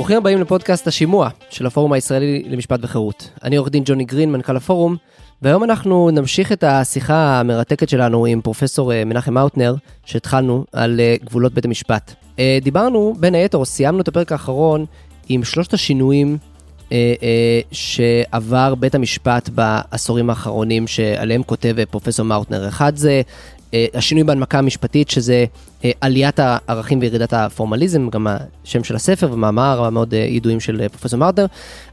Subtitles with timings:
[0.00, 3.30] ברוכים הבאים לפודקאסט השימוע של הפורום הישראלי למשפט וחירות.
[3.44, 4.96] אני עורך דין ג'וני גרין, מנכ"ל הפורום,
[5.42, 9.74] והיום אנחנו נמשיך את השיחה המרתקת שלנו עם פרופסור אה, מנחם מאוטנר,
[10.04, 12.14] שהתחלנו על אה, גבולות בית המשפט.
[12.38, 14.86] אה, דיברנו, בין היתר, סיימנו את הפרק האחרון
[15.28, 16.38] עם שלושת השינויים
[17.72, 22.68] שעבר בית המשפט בעשורים האחרונים שעליהם כותב פרופסור מאוטנר.
[22.68, 23.22] אחד זה
[23.94, 25.44] השינוי בהנמקה המשפטית, שזה
[25.84, 28.26] אה, עליית הערכים וירידת הפורמליזם, גם
[28.64, 31.46] השם של הספר ומאמר המאוד אה, ידועים של פרופסור מרטר.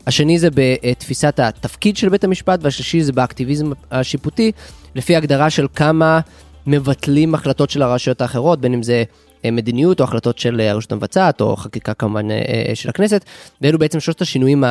[0.07, 4.51] השני זה בתפיסת התפקיד של בית המשפט, והשלישי זה באקטיביזם השיפוטי,
[4.95, 6.19] לפי הגדרה של כמה
[6.67, 9.03] מבטלים החלטות של הרשויות האחרות, בין אם זה
[9.45, 12.27] מדיניות או החלטות של הרשות המבצעת, או חקיקה כמובן
[12.73, 13.25] של הכנסת,
[13.61, 14.63] ואלו בעצם שלושת השינויים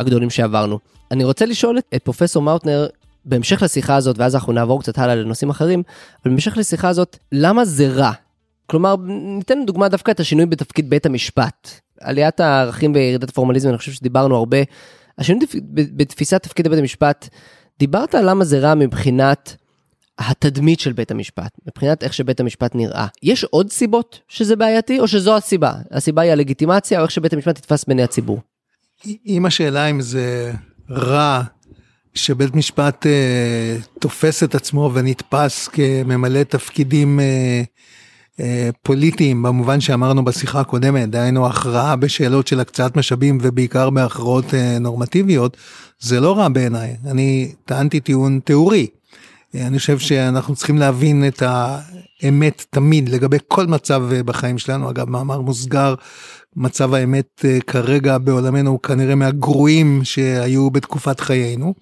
[0.00, 0.78] הגדולים שעברנו.
[1.10, 2.86] אני רוצה לשאול את פרופסור מאוטנר,
[3.24, 5.82] בהמשך לשיחה הזאת, ואז אנחנו נעבור קצת הלאה לנושאים אחרים,
[6.22, 8.12] אבל בהמשך לשיחה הזאת, למה זה רע?
[8.66, 8.96] כלומר,
[9.38, 11.68] ניתן דוגמה דווקא את השינוי בתפקיד בית המשפט.
[12.00, 14.58] עליית הערכים וירידת הפורמליזם, אני חושב שדיברנו הרבה.
[15.18, 17.28] השינוי בתפיסת תפקיד בית המשפט,
[17.78, 19.56] דיברת על למה זה רע מבחינת
[20.18, 23.06] התדמית של בית המשפט, מבחינת איך שבית המשפט נראה.
[23.22, 25.72] יש עוד סיבות שזה בעייתי, או שזו הסיבה?
[25.90, 28.40] הסיבה היא הלגיטימציה, או איך שבית המשפט נתפס בעיני הציבור?
[29.26, 30.52] אם השאלה אם זה
[30.90, 31.42] רע
[32.14, 37.62] שבית משפט אה, תופס את עצמו ונתפס כממלא תפקידים אה,
[38.40, 44.78] אה, פוליטיים במובן שאמרנו בשיחה הקודמת, דהיינו הכרעה בשאלות של הקצאת משאבים ובעיקר בהכרעות אה,
[44.78, 45.56] נורמטיביות,
[46.00, 48.86] זה לא רע בעיניי, אני טענתי טיעון תיאורי.
[49.54, 54.90] אה, אני חושב שאנחנו צריכים להבין את האמת תמיד לגבי כל מצב אה, בחיים שלנו,
[54.90, 55.94] אגב מאמר מוסגר
[56.56, 61.74] מצב האמת אה, כרגע בעולמנו הוא כנראה מהגרועים שהיו בתקופת חיינו.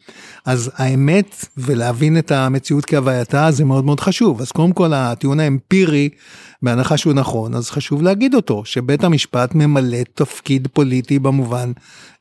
[0.45, 4.41] אז האמת ולהבין את המציאות כהווייתה זה מאוד מאוד חשוב.
[4.41, 6.09] אז קודם כל הטיעון האמפירי,
[6.63, 11.73] בהנחה שהוא נכון, אז חשוב להגיד אותו, שבית המשפט ממלא תפקיד פוליטי במובן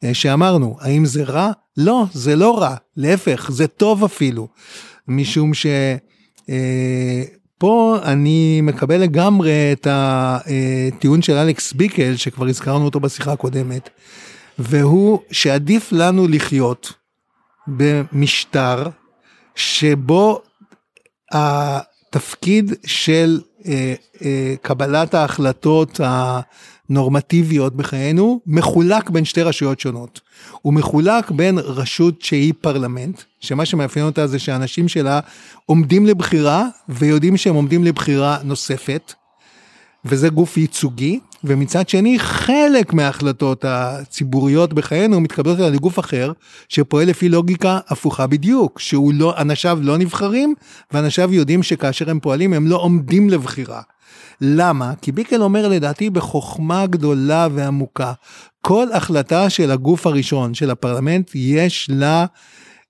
[0.03, 0.77] אה, שאמרנו.
[0.79, 1.52] האם זה רע?
[1.77, 4.47] לא, זה לא רע, להפך, זה טוב אפילו.
[5.07, 5.66] משום ש...
[7.61, 13.89] אה, פה אני מקבל לגמרי את הטיעון של אלכס ביקל, שכבר הזכרנו אותו בשיחה הקודמת,
[14.59, 16.94] והוא שעדיף לנו לחיות
[17.67, 18.83] במשטר
[19.55, 20.41] שבו
[21.31, 23.50] התפקיד של אה, אה,
[24.61, 30.22] קבלת ההחלטות הנורמטיביות בחיינו מחולק בין שתי רשויות שונות.
[30.61, 35.19] הוא מחולק בין רשות שהיא פרלמנט, שמה שמאפיין אותה זה שאנשים שלה
[35.66, 39.13] עומדים לבחירה ויודעים שהם עומדים לבחירה נוספת,
[40.05, 46.31] וזה גוף ייצוגי, ומצד שני חלק מההחלטות הציבוריות בחיינו מתקבלות על גוף אחר
[46.69, 50.53] שפועל לפי לוגיקה הפוכה בדיוק, שהוא לא, אנשיו לא נבחרים
[50.91, 53.81] ואנשיו יודעים שכאשר הם פועלים הם לא עומדים לבחירה.
[54.41, 54.94] למה?
[55.01, 58.13] כי ביקל אומר לדעתי בחוכמה גדולה ועמוקה,
[58.62, 62.25] כל החלטה של הגוף הראשון, של הפרלמנט, יש לה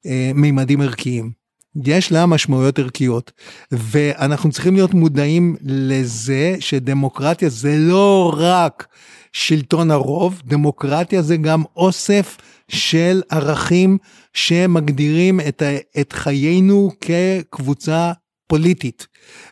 [0.06, 1.41] אה, מימדים ערכיים.
[1.86, 3.32] יש לה משמעויות ערכיות
[3.72, 8.88] ואנחנו צריכים להיות מודעים לזה שדמוקרטיה זה לא רק
[9.34, 12.38] שלטון הרוב, דמוקרטיה זה גם אוסף
[12.68, 13.98] של ערכים
[14.34, 15.64] שמגדירים את,
[16.00, 18.12] את חיינו כקבוצה
[18.48, 19.08] פוליטית.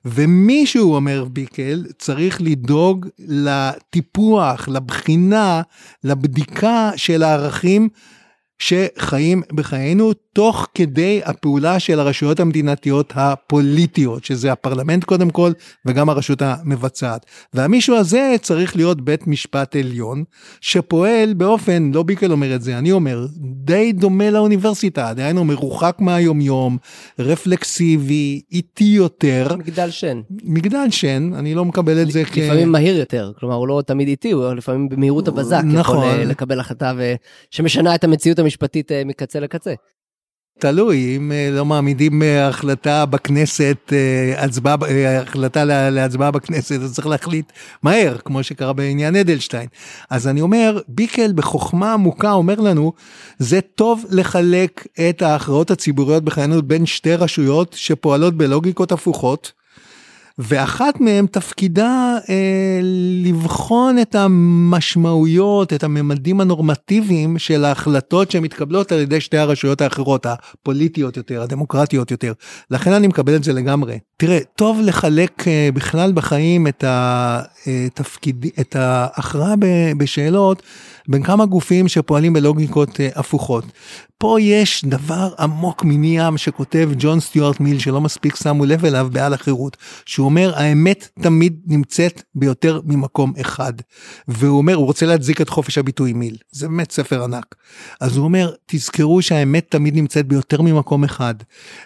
[0.05, 5.61] ומישהו, אומר ביקל, צריך לדאוג לטיפוח, לבחינה,
[6.03, 7.89] לבדיקה של הערכים
[8.59, 15.51] שחיים בחיינו תוך כדי הפעולה של הרשויות המדינתיות הפוליטיות, שזה הפרלמנט קודם כל
[15.85, 17.25] וגם הרשות המבצעת.
[17.53, 20.23] והמישהו הזה צריך להיות בית משפט עליון
[20.61, 26.77] שפועל באופן, לא ביקל אומר את זה, אני אומר, די דומה לאוניברסיטה, דהיינו מרוחק מהיומיום,
[27.19, 29.55] רפלקסיבי, איטי יותר.
[29.57, 30.21] מגדל שן.
[30.43, 32.37] מגדל שן, אני לא מקבל את זה כ...
[32.37, 35.97] לפעמים מהיר יותר, כלומר הוא לא תמיד איטי, הוא לפעמים במהירות הבזק נכון.
[35.97, 37.13] יכול אה, לקבל החלטה ו...
[37.51, 39.73] שמשנה את המציאות המשפטית אה, מקצה לקצה.
[40.59, 43.93] תלוי, אם אה, לא מעמידים אה, החלטה בכנסת,
[44.37, 44.75] הצבעה,
[45.21, 47.51] החלטה להצבעה בכנסת, אז צריך להחליט
[47.83, 49.67] מהר, כמו שקרה בעניין אדלשטיין.
[50.09, 52.93] אז אני אומר, ביקל בחוכמה עמוקה אומר לנו,
[53.37, 59.58] זה טוב לחלק את ההכרעות הציבוריות בחיינו בין שתי רשויות שפועלות בלוגיקות הפוכות.
[60.39, 62.79] ואחת מהן תפקידה אה,
[63.23, 71.17] לבחון את המשמעויות, את הממדים הנורמטיביים של ההחלטות שמתקבלות על ידי שתי הרשויות האחרות, הפוליטיות
[71.17, 72.33] יותר, הדמוקרטיות יותר.
[72.71, 73.99] לכן אני מקבל את זה לגמרי.
[74.17, 79.53] תראה, טוב לחלק אה, בכלל בחיים את, התפקיד, אה, את ההכרעה
[79.97, 80.63] בשאלות
[81.09, 83.65] בין כמה גופים שפועלים בלוגיקות אה, הפוכות.
[84.17, 89.09] פה יש דבר עמוק מני ים שכותב ג'ון סטיוארט מיל שלא מספיק שמו לב אליו
[89.11, 93.73] בעל החירות, שהוא אומר האמת תמיד נמצאת ביותר ממקום אחד.
[94.27, 97.55] והוא אומר הוא רוצה להצדיק את חופש הביטוי מיל זה באמת ספר ענק.
[98.01, 101.33] אז הוא אומר תזכרו שהאמת תמיד נמצאת ביותר ממקום אחד.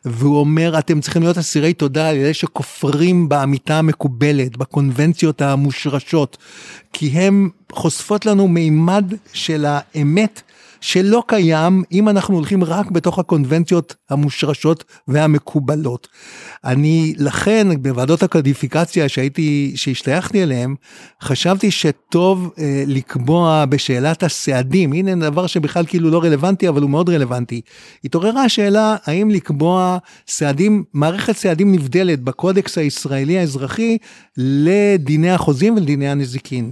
[0.06, 6.38] והוא אומר אתם צריכים להיות אסירי תודה על אלה שכופרים באמיתה המקובלת בקונבנציות המושרשות
[6.94, 10.42] כי הם חושפות לנו מימד של האמת.
[10.84, 16.08] שלא קיים אם אנחנו הולכים רק בתוך הקונבנציות המושרשות והמקובלות.
[16.64, 20.76] אני לכן בוועדות הקודיפיקציה שהייתי, שהשתייכתי אליהם,
[21.22, 27.10] חשבתי שטוב אה, לקבוע בשאלת הסעדים, הנה דבר שבכלל כאילו לא רלוונטי אבל הוא מאוד
[27.10, 27.62] רלוונטי.
[28.04, 29.98] התעוררה השאלה האם לקבוע
[30.28, 33.98] סעדים, מערכת סעדים נבדלת בקודקס הישראלי האזרחי
[34.38, 36.72] לדיני החוזים ולדיני הנזיקין.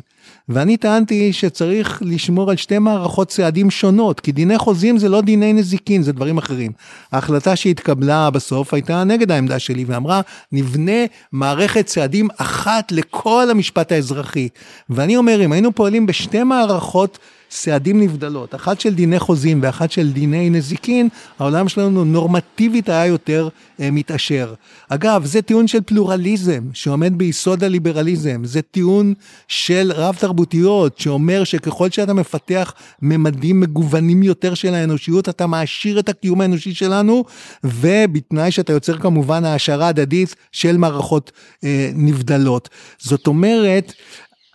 [0.53, 5.53] ואני טענתי שצריך לשמור על שתי מערכות צעדים שונות, כי דיני חוזים זה לא דיני
[5.53, 6.71] נזיקין, זה דברים אחרים.
[7.11, 10.21] ההחלטה שהתקבלה בסוף הייתה נגד העמדה שלי ואמרה,
[10.51, 14.47] נבנה מערכת צעדים אחת לכל המשפט האזרחי.
[14.89, 17.19] ואני אומר, אם היינו פועלים בשתי מערכות
[17.51, 21.09] סעדים נבדלות, אחת של דיני חוזים ואחת של דיני נזיקין,
[21.39, 23.49] העולם שלנו נורמטיבית היה יותר
[23.79, 24.53] אה, מתעשר.
[24.89, 29.13] אגב, זה טיעון של פלורליזם שעומד ביסוד הליברליזם, זה טיעון
[29.47, 30.15] של רב
[30.45, 36.73] תרבותיות שאומר שככל שאתה מפתח ממדים מגוונים יותר של האנושיות, אתה מעשיר את הקיום האנושי
[36.73, 37.23] שלנו,
[37.63, 41.31] ובתנאי שאתה יוצר כמובן העשרה הדדית של מערכות
[41.63, 42.69] אה, נבדלות.
[42.99, 43.93] זאת אומרת,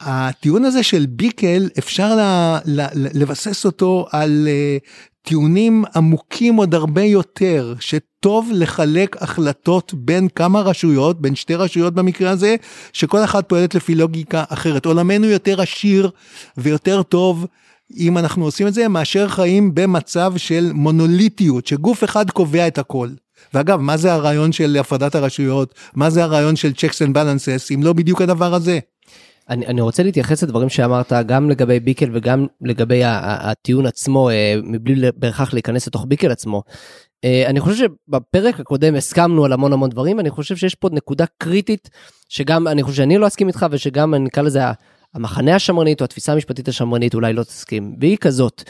[0.00, 2.20] הטיעון הזה של ביקל אפשר ל,
[2.64, 10.60] ל, לבסס אותו על uh, טיעונים עמוקים עוד הרבה יותר שטוב לחלק החלטות בין כמה
[10.60, 12.56] רשויות בין שתי רשויות במקרה הזה
[12.92, 16.10] שכל אחת פועלת לפי לוגיקה אחרת עולמנו יותר עשיר
[16.56, 17.46] ויותר טוב
[17.96, 23.08] אם אנחנו עושים את זה מאשר חיים במצב של מונוליטיות שגוף אחד קובע את הכל.
[23.54, 27.82] ואגב מה זה הרעיון של הפרדת הרשויות מה זה הרעיון של checks and balances אם
[27.82, 28.78] לא בדיוק הדבר הזה.
[29.48, 35.08] אני, אני רוצה להתייחס לדברים שאמרת גם לגבי ביקל וגם לגבי הטיעון עצמו אה, מבלי
[35.16, 36.62] בהכרח להיכנס לתוך ביקל עצמו.
[37.24, 41.24] אה, אני חושב שבפרק הקודם הסכמנו על המון המון דברים אני חושב שיש פה נקודה
[41.38, 41.90] קריטית
[42.28, 44.60] שגם אני חושב שאני לא אסכים איתך ושגם אני אקרא לזה
[45.14, 48.62] המחנה השמרנית או התפיסה המשפטית השמרנית אולי לא תסכים והיא כזאת.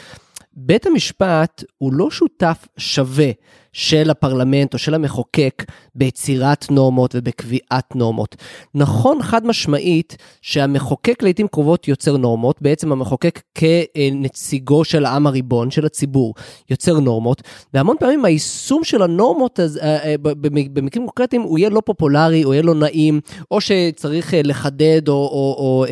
[0.52, 3.31] בית המשפט הוא לא שותף שווה
[3.76, 5.64] של הפרלמנט או של המחוקק
[5.94, 8.37] ביצירת נורמות ובקביעת נורמות.
[8.75, 15.87] נכון חד משמעית שהמחוקק לעיתים קרובות יוצר נורמות, בעצם המחוקק כנציגו של העם הריבון, של
[15.87, 16.34] הציבור,
[16.70, 17.43] יוצר נורמות,
[17.75, 22.52] והמון פעמים היישום של הנורמות אז, אה, אה, במקרים קונקרטיים הוא יהיה לא פופולרי או
[22.52, 23.20] יהיה לא נעים,
[23.50, 25.84] או שצריך אה, לחדד או, או, או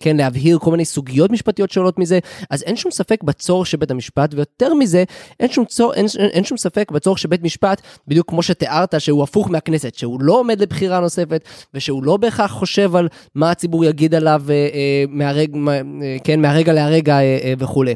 [0.00, 2.18] כן להבהיר כל מיני סוגיות משפטיות שעולות מזה,
[2.50, 5.04] אז אין שום ספק בצורך של בית המשפט, ויותר מזה,
[5.40, 9.22] אין שום, צור, אין, אין שום ספק בצורך צורך שבית משפט, בדיוק כמו שתיארת, שהוא
[9.22, 11.44] הפוך מהכנסת, שהוא לא עומד לבחירה נוספת,
[11.74, 15.80] ושהוא לא בהכרח חושב על מה הציבור יגיד עליו אה, אה, מהרג, מה, אה,
[16.24, 17.94] כן, מהרגע להרגע אה, אה, וכולי.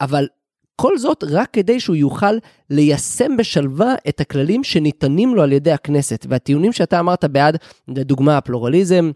[0.00, 0.26] אבל
[0.76, 2.34] כל זאת רק כדי שהוא יוכל
[2.70, 6.26] ליישם בשלווה את הכללים שניתנים לו על ידי הכנסת.
[6.28, 7.56] והטיעונים שאתה אמרת בעד,
[7.88, 9.10] לדוגמה הפלורליזם,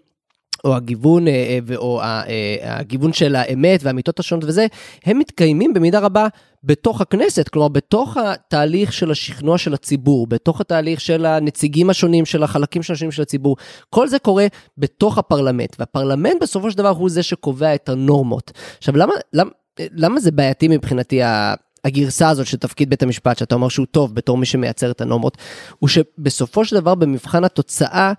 [0.64, 2.25] או הגיוון, אה, אה, או אה,
[2.62, 4.66] הגיוון של האמת והאמיתות השונות וזה,
[5.05, 6.26] הם מתקיימים במידה רבה
[6.64, 12.43] בתוך הכנסת, כלומר בתוך התהליך של השכנוע של הציבור, בתוך התהליך של הנציגים השונים, של
[12.43, 13.56] החלקים השונים של הציבור.
[13.90, 14.46] כל זה קורה
[14.78, 18.52] בתוך הפרלמנט, והפרלמנט בסופו של דבר הוא זה שקובע את הנורמות.
[18.78, 19.50] עכשיו למה, למה,
[19.81, 21.20] למה זה בעייתי מבחינתי
[21.84, 25.38] הגרסה הזאת של תפקיד בית המשפט, שאתה אומר שהוא טוב בתור מי שמייצר את הנורמות,
[25.79, 28.12] הוא שבסופו של דבר במבחן התוצאה,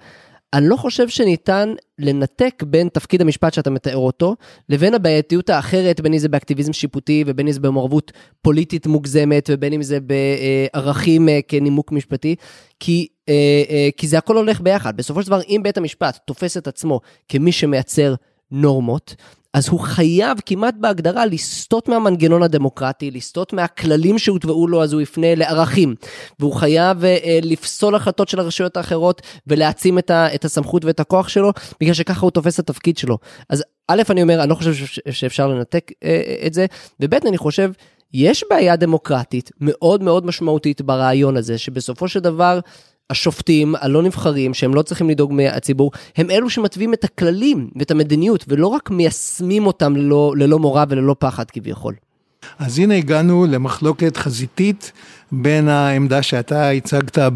[0.53, 4.35] אני לא חושב שניתן לנתק בין תפקיד המשפט שאתה מתאר אותו,
[4.69, 9.73] לבין הבעייתיות האחרת, בין אם זה באקטיביזם שיפוטי ובין אם זה במעורבות פוליטית מוגזמת ובין
[9.73, 12.35] אם זה בערכים אה, כנימוק משפטי,
[12.79, 14.97] כי, אה, אה, כי זה הכל הולך ביחד.
[14.97, 18.15] בסופו של דבר, אם בית המשפט תופס את עצמו כמי שמייצר
[18.51, 19.15] נורמות,
[19.53, 25.35] אז הוא חייב כמעט בהגדרה לסטות מהמנגנון הדמוקרטי, לסטות מהכללים שהוטבעו לו, אז הוא יפנה
[25.35, 25.95] לערכים.
[26.39, 31.27] והוא חייב אה, לפסול החלטות של הרשויות האחרות ולהעצים את, ה, את הסמכות ואת הכוח
[31.27, 31.51] שלו,
[31.81, 33.17] בגלל שככה הוא תופס את התפקיד שלו.
[33.49, 36.65] אז א', אני אומר, אני לא חושב שאפשר לנתק אה, את זה,
[36.99, 37.71] וב', אני חושב,
[38.13, 42.59] יש בעיה דמוקרטית מאוד מאוד משמעותית ברעיון הזה, שבסופו של דבר,
[43.09, 48.45] השופטים הלא נבחרים, שהם לא צריכים לדאוג מהציבור, הם אלו שמתווים את הכללים ואת המדיניות,
[48.47, 51.93] ולא רק מיישמים אותם ללא, ללא מורא וללא פחד כביכול.
[52.59, 54.91] אז הנה הגענו למחלוקת חזיתית
[55.31, 57.29] בין העמדה שאתה הצגת אה,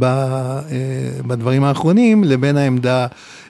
[1.27, 3.07] בדברים האחרונים לבין העמדה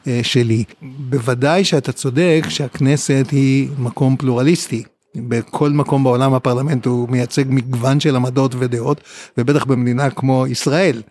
[0.07, 0.63] אה, שלי.
[0.81, 4.83] בוודאי שאתה צודק שהכנסת היא מקום פלורליסטי.
[5.15, 9.01] בכל מקום בעולם הפרלמנט הוא מייצג מגוון של עמדות ודעות,
[9.37, 11.01] ובטח במדינה כמו ישראל.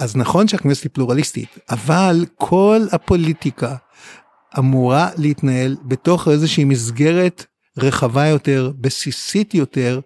[0.00, 3.74] אז נכון שהכנסת היא פלורליסטית, אבל כל הפוליטיקה
[4.58, 7.46] אמורה להתנהל בתוך איזושהי מסגרת
[7.78, 10.00] רחבה יותר, בסיסית יותר,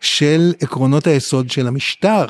[0.00, 2.26] של עקרונות היסוד של המשטר.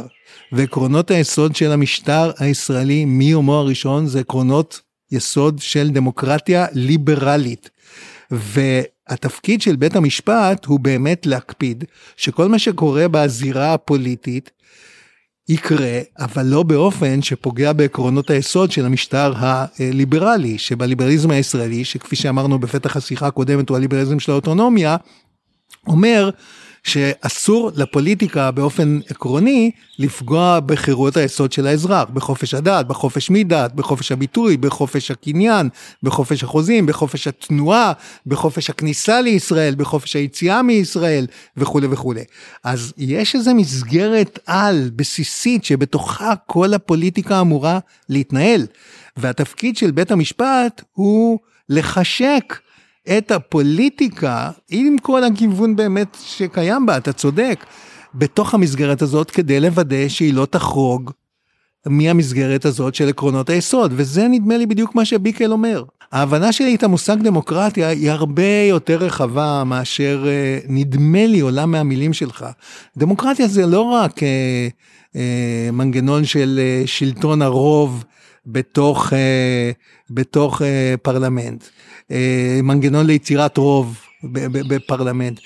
[0.53, 4.81] ועקרונות היסוד של המשטר הישראלי מיומו הראשון זה עקרונות
[5.12, 7.71] יסוד של דמוקרטיה ליברלית.
[8.31, 11.85] והתפקיד של בית המשפט הוא באמת להקפיד
[12.17, 14.50] שכל מה שקורה בזירה הפוליטית
[15.50, 22.97] יקרה, אבל לא באופן שפוגע בעקרונות היסוד של המשטר הליברלי, שבליברליזם הישראלי, שכפי שאמרנו בפתח
[22.97, 24.97] השיחה הקודמת הוא הליברליזם של האוטונומיה,
[25.87, 26.30] אומר
[26.84, 34.56] שאסור לפוליטיקה באופן עקרוני לפגוע בחירויות היסוד של האזרח, בחופש הדת, בחופש מדת, בחופש הביטוי,
[34.56, 35.68] בחופש הקניין,
[36.02, 37.92] בחופש החוזים, בחופש התנועה,
[38.26, 42.25] בחופש הכניסה לישראל, בחופש היציאה מישראל וכולי וכולי.
[42.64, 48.66] אז יש איזו מסגרת על בסיסית שבתוכה כל הפוליטיקה אמורה להתנהל,
[49.16, 52.58] והתפקיד של בית המשפט הוא לחשק
[53.19, 57.64] את הפוליטיקה, עם כל הגיוון באמת שקיים בה, אתה צודק,
[58.14, 61.11] בתוך המסגרת הזאת כדי לוודא שהיא לא תחרוג
[61.87, 65.85] מהמסגרת הזאת של עקרונות היסוד, וזה נדמה לי בדיוק מה שביקל אומר.
[66.12, 72.12] ההבנה שלי את המושג דמוקרטיה היא הרבה יותר רחבה מאשר אה, נדמה לי עולה מהמילים
[72.12, 72.47] שלך.
[72.97, 74.69] דמוקרטיה זה לא רק אה,
[75.17, 78.05] אה, מנגנון של אה, שלטון הרוב
[78.47, 79.70] בתוך, אה,
[80.11, 81.64] בתוך אה, פרלמנט.
[82.11, 84.00] אה, מנגנון ליצירת רוב
[84.68, 85.40] בפרלמנט.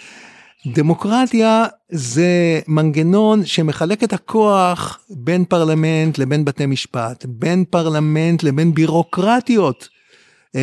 [0.67, 9.89] דמוקרטיה זה מנגנון שמחלק את הכוח בין פרלמנט לבין בתי משפט, בין פרלמנט לבין בירוקרטיות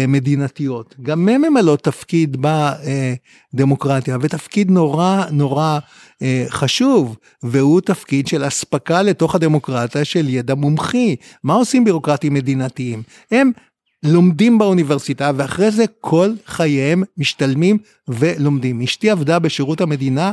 [0.08, 0.96] מדינתיות.
[1.02, 2.38] גם הם ממלאות תפקיד
[3.54, 5.80] בדמוקרטיה, ותפקיד נורא נורא
[6.22, 11.16] אה, חשוב, והוא תפקיד של אספקה לתוך הדמוקרטיה של ידע מומחי.
[11.44, 13.04] מה עושים בירוקרטים מדינתיים?
[13.32, 13.52] הם
[14.04, 18.82] לומדים באוניברסיטה ואחרי זה כל חייהם משתלמים ולומדים.
[18.82, 20.32] אשתי עבדה בשירות המדינה,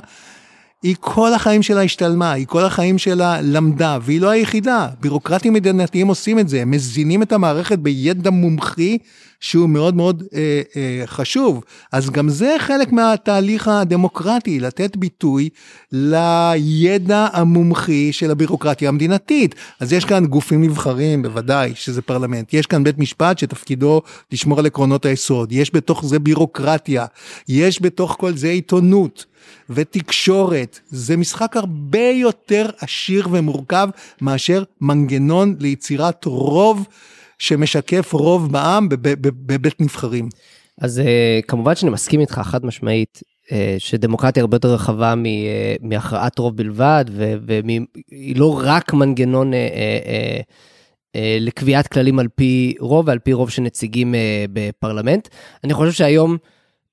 [0.83, 4.89] היא כל החיים שלה השתלמה, היא כל החיים שלה למדה, והיא לא היחידה.
[5.01, 8.99] בירוקרטים מדינתיים עושים את זה, הם מזינים את המערכת בידע מומחי
[9.41, 11.65] שהוא מאוד מאוד אה, אה, חשוב.
[11.93, 15.49] אז גם זה חלק מהתהליך הדמוקרטי, לתת ביטוי
[15.93, 19.55] לידע המומחי של הבירוקרטיה המדינתית.
[19.81, 22.55] אז יש כאן גופים נבחרים, בוודאי, שזה פרלמנט.
[22.55, 24.03] יש כאן בית משפט שתפקידו
[24.33, 25.53] לשמור על עקרונות היסוד.
[25.53, 27.07] יש בתוך זה בירוקרטיה.
[27.49, 29.27] יש בתוך כל זה עיתונות.
[29.71, 33.89] ותקשורת, זה משחק הרבה יותר עשיר ומורכב
[34.21, 36.87] מאשר מנגנון ליצירת רוב
[37.39, 40.29] שמשקף רוב בעם בבית נבחרים.
[40.81, 46.39] אז אה, כמובן שאני מסכים איתך חד משמעית אה, שדמוקרטיה הרבה יותר רחבה אה, מהכרעת
[46.39, 47.05] רוב בלבד
[47.47, 49.53] והיא לא רק מנגנון
[51.41, 54.15] לקביעת כללים על פי רוב ועל פי רוב של נציגים
[54.53, 55.29] בפרלמנט.
[55.65, 56.37] אני חושב שהיום,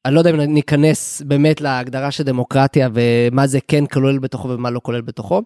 [0.05, 4.69] אני לא יודע אם ניכנס באמת להגדרה של דמוקרטיה ומה זה כן כולל בתוכו ומה
[4.69, 5.41] לא כולל בתוכו,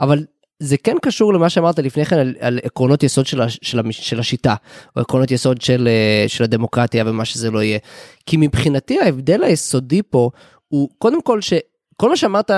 [0.00, 0.24] אבל
[0.58, 4.54] זה כן קשור למה שאמרת לפני כן על, על עקרונות יסוד של, של, של השיטה,
[4.96, 7.78] או עקרונות יסוד של, אה, של הדמוקרטיה ומה שזה לא יהיה.
[8.26, 10.30] כי מבחינתי ההבדל היסודי פה
[10.68, 12.50] הוא קודם כל שכל מה שאמרת,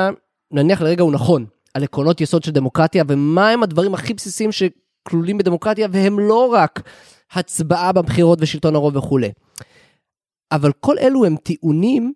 [0.52, 5.38] נניח לרגע הוא נכון, על עקרונות יסוד של דמוקרטיה ומה הם הדברים הכי בסיסיים שכלולים
[5.38, 6.82] בדמוקרטיה, והם לא רק
[7.32, 9.30] הצבעה בבחירות ושלטון הרוב וכולי.
[10.52, 12.12] אבל כל אלו הם טיעונים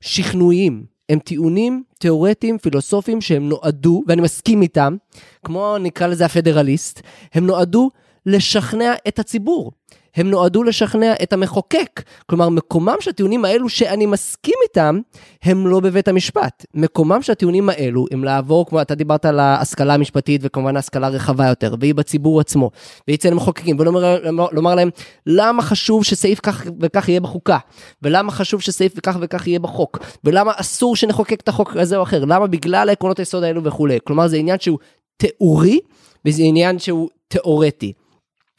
[0.00, 0.91] שכנועיים.
[1.12, 4.96] הם טיעונים תיאורטיים, פילוסופיים, שהם נועדו, ואני מסכים איתם,
[5.44, 7.00] כמו נקרא לזה הפדרליסט,
[7.34, 7.90] הם נועדו
[8.26, 9.72] לשכנע את הציבור.
[10.16, 12.02] הם נועדו לשכנע את המחוקק.
[12.26, 15.00] כלומר, מקומם של הטיעונים האלו שאני מסכים איתם,
[15.42, 16.66] הם לא בבית המשפט.
[16.74, 21.48] מקומם של הטיעונים האלו הם לעבור, כמו אתה דיברת על ההשכלה המשפטית וכמובן ההשכלה הרחבה
[21.48, 22.70] יותר, והיא בציבור עצמו,
[23.06, 24.90] והיא אצל המחוקקים, ולומר להם,
[25.26, 27.58] למה חשוב שסעיף כך וכך יהיה בחוקה,
[28.02, 32.24] ולמה חשוב שסעיף וכך וכך יהיה בחוק, ולמה אסור שנחוקק את החוק הזה או אחר,
[32.24, 33.98] למה בגלל העקרונות היסוד האלו וכולי.
[34.04, 34.78] כלומר, זה עניין שהוא
[35.16, 35.80] תיאורי,
[36.26, 37.92] וזה עניין שהוא תיאורטי.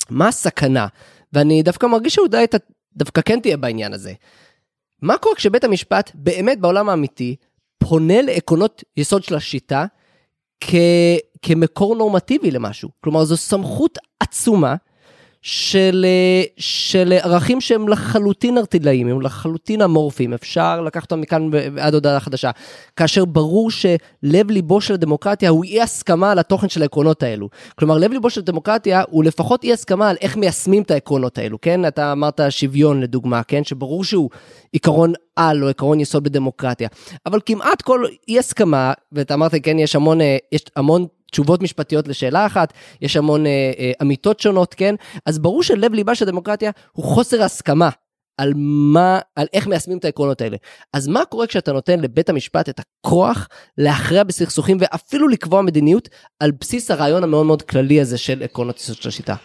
[0.10, 0.88] מה הסכנה?
[1.34, 2.58] ואני דווקא מרגיש אתה
[2.96, 4.14] דווקא כן תהיה בעניין הזה.
[5.02, 7.36] מה קורה כשבית המשפט באמת בעולם האמיתי
[7.78, 9.86] פונה לעקרונות יסוד של השיטה
[10.62, 10.76] כ...
[11.42, 12.90] כמקור נורמטיבי למשהו?
[13.04, 14.76] כלומר זו סמכות עצומה
[15.44, 21.94] של, אה, של ערכים שהם לחלוטין ארטילאיים, הם לחלוטין אמורפיים, אפשר לקחת אותם מכאן עד
[21.94, 22.52] הודעה חדשה.
[22.96, 27.50] כאשר ברור שלב ליבו של הדמוקרטיה הוא אי הסכמה על התוכן של העקרונות האלו.
[27.76, 31.62] כלומר, לב ליבו של הדמוקרטיה הוא לפחות אי הסכמה על איך מיישמים את העקרונות האלו,
[31.62, 31.86] כן?
[31.88, 33.64] אתה אמרת שוויון לדוגמה, כן?
[33.64, 34.30] שברור שהוא
[34.72, 36.88] עיקרון על או עקרון יסוד בדמוקרטיה.
[37.26, 42.08] אבל כמעט כל אי הסכמה, ואתה אמרת, כן, יש המון, אה, יש המון תשובות משפטיות
[42.08, 44.96] לשאלה אחת, יש המון אה, אה, אמיתות שונות, כן?
[45.26, 47.90] אז ברור שלב ליבה של דמוקרטיה הוא חוסר הסכמה
[48.38, 50.58] על מה, על איך מיישמים את העקרונות האלה.
[50.94, 53.48] אז מה קורה כשאתה נותן לבית המשפט את הכוח
[53.78, 56.10] להכריע בסכסוכים ואפילו לקבוע מדיניות
[56.40, 59.36] על בסיס הרעיון המאוד מאוד כללי הזה של עקרונות יסוד של השיטה?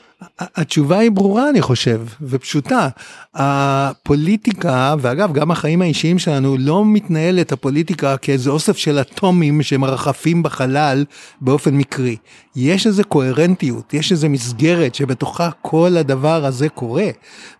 [0.41, 2.89] התשובה היא ברורה אני חושב ופשוטה.
[3.35, 11.05] הפוליטיקה ואגב גם החיים האישיים שלנו לא מתנהלת הפוליטיקה כאיזה אוסף של אטומים שמרחפים בחלל
[11.41, 12.17] באופן מקרי.
[12.61, 17.09] יש איזה קוהרנטיות, יש איזה מסגרת שבתוכה כל הדבר הזה קורה.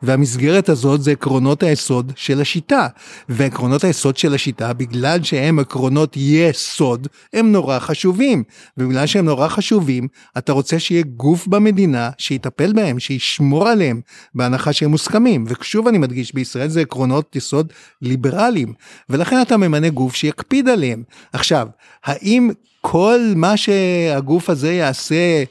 [0.03, 2.87] והמסגרת הזאת זה עקרונות היסוד של השיטה.
[3.29, 8.43] ועקרונות היסוד של השיטה בגלל שהם עקרונות יסוד הם נורא חשובים.
[8.77, 14.01] ובגלל שהם נורא חשובים אתה רוצה שיהיה גוף במדינה שיטפל בהם, שישמור עליהם
[14.35, 15.45] בהנחה שהם מוסכמים.
[15.49, 18.73] ושוב אני מדגיש בישראל זה עקרונות יסוד ליברליים
[19.09, 21.03] ולכן אתה ממנה גוף שיקפיד עליהם.
[21.33, 21.69] עכשיו
[22.05, 22.51] האם
[22.81, 25.45] כל מה שהגוף הזה יעשה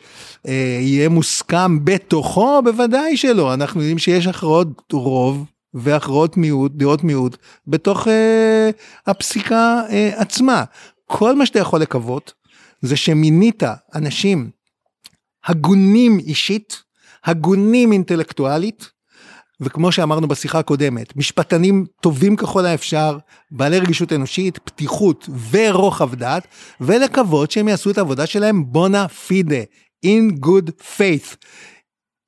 [0.48, 2.62] אה, יהיה מוסכם בתוכו?
[2.64, 3.54] בוודאי שלא.
[3.54, 8.70] אנחנו יודעים שיש הכרעות רוב והכרעות מיעוט, דעות מיעוט, בתוך אה,
[9.08, 10.64] הפסיקה אה, עצמה.
[11.06, 12.34] כל מה שאתה יכול לקוות
[12.82, 13.64] זה שמינית
[13.96, 14.50] אנשים
[15.46, 16.84] הגונים אישית,
[17.26, 18.90] הגונים אינטלקטואלית,
[19.62, 23.18] וכמו שאמרנו בשיחה הקודמת, משפטנים טובים ככל האפשר,
[23.52, 26.48] בעלי רגישות אנושית, פתיחות ורוחב דעת,
[26.82, 29.62] ולקוות שהם יעשו את העבודה שלהם בונה פידה,
[30.06, 31.36] in good faith.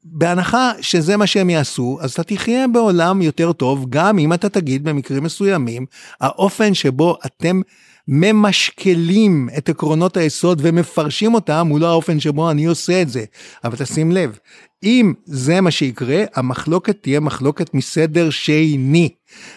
[0.04, 4.84] בהנחה שזה מה שהם יעשו, אז אתה תחיה בעולם יותר טוב, גם אם אתה תגיד
[4.84, 5.86] במקרים מסוימים,
[6.22, 7.62] האופן שבו אתם
[8.08, 13.24] ממשקלים את עקרונות היסוד ומפרשים אותם הוא לא האופן שבו אני עושה את זה.
[13.64, 14.40] אבל תשים לב,
[14.84, 19.10] אם זה מה שיקרה, המחלוקת תהיה מחלוקת מסדר שני.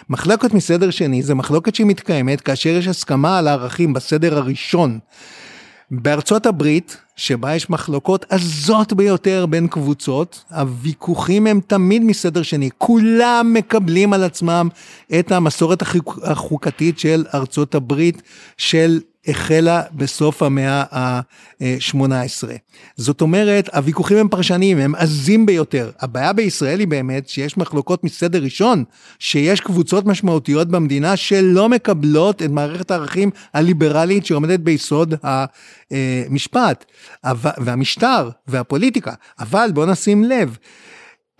[0.09, 4.99] מחלוקת מסדר שני זה מחלוקת שמתקיימת כאשר יש הסכמה על הערכים בסדר הראשון.
[5.91, 12.69] בארצות הברית, שבה יש מחלוקות עזות ביותר בין קבוצות, הוויכוחים הם תמיד מסדר שני.
[12.77, 14.69] כולם מקבלים על עצמם
[15.19, 15.83] את המסורת
[16.23, 18.21] החוקתית של ארצות הברית,
[18.57, 22.03] של החלה בסוף המאה ה-18.
[22.97, 25.91] זאת אומרת, הוויכוחים הם פרשניים, הם עזים ביותר.
[25.99, 28.83] הבעיה בישראל היא באמת שיש מחלוקות מסדר ראשון,
[29.19, 35.13] שיש קבוצות משמעותיות במדינה שלא מקבלות את מערכת הערכים הליברלית שעומדת ביסוד
[36.29, 36.85] המשפט
[37.57, 39.13] והמשטר והפוליטיקה.
[39.39, 40.57] אבל בוא נשים לב,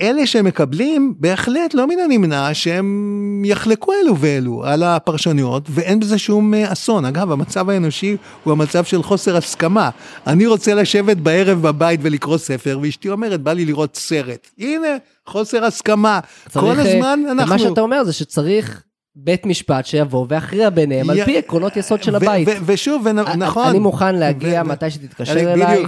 [0.01, 6.53] אלה שמקבלים בהחלט לא מן הנמנע שהם יחלקו אלו ואלו על הפרשנויות ואין בזה שום
[6.53, 7.05] אה, אסון.
[7.05, 9.89] אגב, המצב האנושי הוא המצב של חוסר הסכמה.
[10.27, 14.47] אני רוצה לשבת בערב בבית ולקרוא ספר ואשתי אומרת בא לי לראות סרט.
[14.59, 14.87] הנה,
[15.27, 16.19] חוסר הסכמה.
[16.53, 17.53] כל צריך, אה, הזמן אנחנו...
[17.53, 18.83] מה שאתה אומר זה שצריך
[19.15, 22.47] בית משפט שיבוא ויכריע ביניהם על פי עקרונות יסוד של הבית.
[22.65, 23.67] ושוב, נכון.
[23.67, 25.83] אני מוכן להגיע מתי שתתקשר אליי,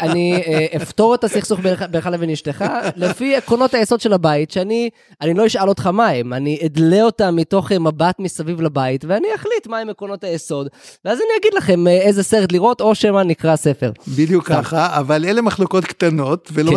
[0.00, 2.64] אני אה, אפתור את הסכסוך בינך לבין אשתך,
[2.96, 4.90] לפי עקרונות היסוד של הבית, שאני
[5.34, 9.66] לא אשאל אותך מה הם, אני אדלה אותם מתוך אה, מבט מסביב לבית, ואני אחליט
[9.66, 10.68] מהם עקרונות היסוד,
[11.04, 13.92] ואז אני אגיד לכם אה, איזה סרט לראות, או שמא נקרא ספר.
[14.08, 16.76] בדיוק ככה, אבל אלה מחלוקות קטנות, ולא כן.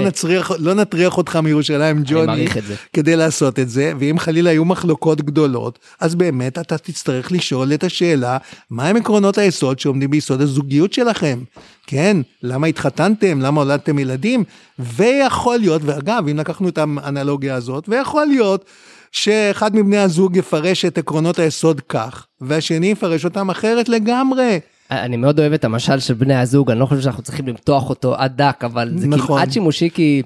[0.60, 2.48] לא נטריח אותך מירושלים ג'וני,
[2.94, 7.74] כדי לעשות את זה, ואם חלילה היו מחלוקות גדולות, גדולות, אז באמת אתה תצטרך לשאול
[7.74, 8.38] את השאלה,
[8.72, 11.40] מהם עקרונות היסוד שעומדים ביסוד הזוגיות שלכם?
[11.88, 13.42] כן, למה התחתנתם?
[13.42, 14.44] למה הולדתם ילדים?
[14.80, 18.66] ויכול להיות, ואגב, אם לקחנו את האנלוגיה הזאת, ויכול להיות
[19.12, 24.60] שאחד מבני הזוג יפרש את עקרונות היסוד כך, והשני יפרש אותם אחרת לגמרי.
[24.92, 28.16] אני מאוד אוהב את המשל של בני הזוג, אני לא חושב שאנחנו צריכים למתוח אותו
[28.16, 29.28] עד דק, אבל זה נכון.
[29.28, 30.22] כמעט שימושי כי...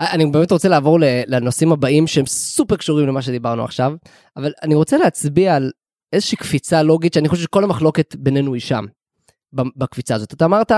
[0.00, 3.92] אני באמת רוצה לעבור לנושאים הבאים שהם סופר קשורים למה שדיברנו עכשיו,
[4.36, 5.70] אבל אני רוצה להצביע על
[6.12, 8.84] איזושהי קפיצה לוגית שאני חושב שכל המחלוקת בינינו היא שם,
[9.52, 10.32] בקפיצה הזאת.
[10.32, 10.72] אתה אמרת,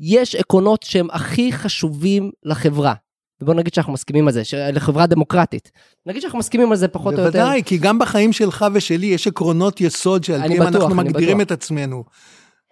[0.00, 2.94] יש עקרונות שהם הכי חשובים לחברה.
[3.42, 4.42] ובוא נגיד שאנחנו מסכימים על זה,
[4.72, 5.70] לחברה דמוקרטית.
[6.06, 7.38] נגיד שאנחנו מסכימים על זה פחות או יותר.
[7.38, 11.46] בוודאי, כי גם בחיים שלך ושלי יש עקרונות יסוד שעל פיהם אנחנו מגדירים בטוח.
[11.46, 12.04] את עצמנו.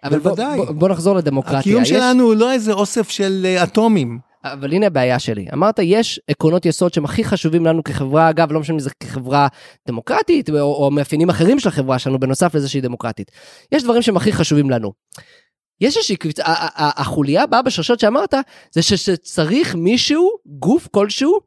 [0.03, 0.57] אבל בוודאי.
[0.57, 1.59] בוא, בוא, בוא נחזור לדמוקרטיה.
[1.59, 1.89] הקיום יש...
[1.89, 4.19] שלנו הוא לא איזה אוסף של אה, אטומים.
[4.43, 8.59] אבל הנה הבעיה שלי, אמרת יש עקרונות יסוד שהם הכי חשובים לנו כחברה, אגב לא
[8.59, 9.47] משנה אם זה כחברה
[9.87, 13.31] דמוקרטית או, או מאפיינים אחרים של החברה שלנו בנוסף לזה שהיא דמוקרטית.
[13.71, 14.93] יש דברים שהם הכי חשובים לנו.
[15.81, 16.43] יש איזושהי קביצה,
[16.75, 18.33] החוליה הבאה בשרשרת שאמרת
[18.71, 21.39] זה שצריך מישהו, גוף כלשהו,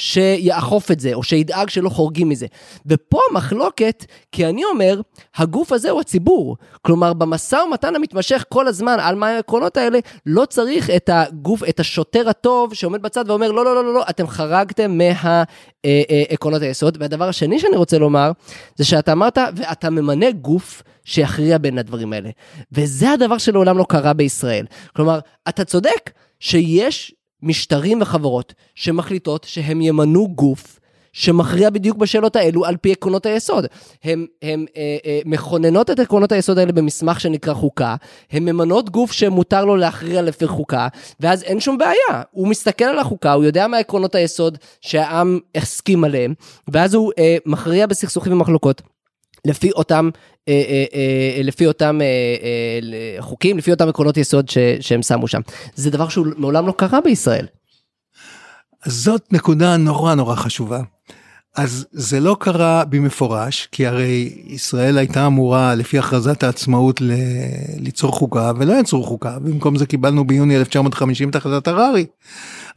[0.00, 2.46] שיאכוף את זה, או שידאג שלא חורגים מזה.
[2.86, 5.00] ופה המחלוקת, כי אני אומר,
[5.36, 6.56] הגוף הזה הוא הציבור.
[6.82, 11.80] כלומר, במשא ומתן המתמשך כל הזמן על מה העקרונות האלה, לא צריך את הגוף, את
[11.80, 16.96] השוטר הטוב שעומד בצד ואומר, לא, לא, לא, לא, לא, אתם חרגתם מהעקרונות היסוד.
[17.00, 18.32] והדבר השני שאני רוצה לומר,
[18.76, 22.30] זה שאתה אמרת, ואתה ממנה גוף שיכריע בין הדברים האלה.
[22.72, 24.66] וזה הדבר שלעולם לא קרה בישראל.
[24.96, 26.10] כלומר, אתה צודק
[26.40, 30.80] שיש משטרים וחברות שמחליטות שהם ימנו גוף
[31.12, 33.66] שמכריע בדיוק בשאלות האלו על פי עקרונות היסוד.
[34.04, 37.96] הם אה, אה, מכוננות את עקרונות היסוד האלה במסמך שנקרא חוקה,
[38.32, 40.88] הן ממנות גוף שמותר לו להכריע לפי חוקה,
[41.20, 42.22] ואז אין שום בעיה.
[42.30, 46.34] הוא מסתכל על החוקה, הוא יודע מה עקרונות היסוד שהעם הסכים עליהם,
[46.68, 48.82] ואז הוא אה, מכריע בסכסוכים ומחלוקות.
[49.44, 50.10] לפי אותם,
[50.48, 51.98] אה, אה, אה, לפי אותם
[53.20, 54.48] חוקים, לפי אותם עקרונות יסוד
[54.80, 55.40] שהם שמו שם.
[55.74, 57.46] זה דבר שהוא מעולם לא קרה בישראל.
[58.86, 60.80] זאת נקודה נורא נורא חשובה.
[61.56, 67.12] אז זה לא קרה במפורש, כי הרי ישראל הייתה אמורה לפי הכרזת העצמאות ל...
[67.76, 72.06] ליצור חוקה, ולא יצרו חוקה, במקום זה קיבלנו ביוני 1950 את הכרזת הררי.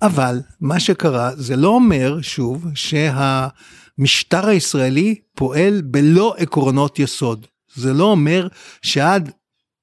[0.01, 2.65] אבל מה שקרה זה לא אומר שוב
[3.97, 7.47] שהמשטר הישראלי פועל בלא עקרונות יסוד.
[7.75, 8.47] זה לא אומר
[8.81, 9.31] שעד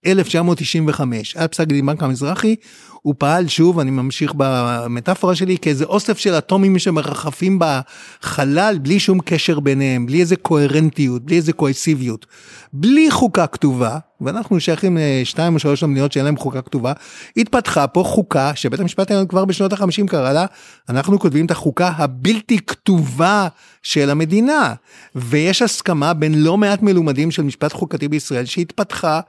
[0.06, 2.56] 1995, עד פסק דין בנק המזרחי,
[3.02, 9.20] הוא פעל שוב, אני ממשיך במטאפורה שלי, כאיזה אוסף של אטומים שמרחפים בחלל בלי שום
[9.24, 12.26] קשר ביניהם, בלי איזה קוהרנטיות, בלי איזה קוהסיביות.
[12.72, 16.92] בלי חוקה כתובה, ואנחנו שייכים לשתיים או שלוש המדינות שאין להם חוקה כתובה,
[17.36, 20.46] התפתחה פה חוקה שבית המשפט העליון כבר בשנות החמישים קרא לה,
[20.88, 23.48] אנחנו כותבים את החוקה הבלתי כתובה
[23.82, 24.74] של המדינה.
[25.14, 29.20] ויש הסכמה בין לא מעט מלומדים של משפט חוקתי בישראל שהתפתחה.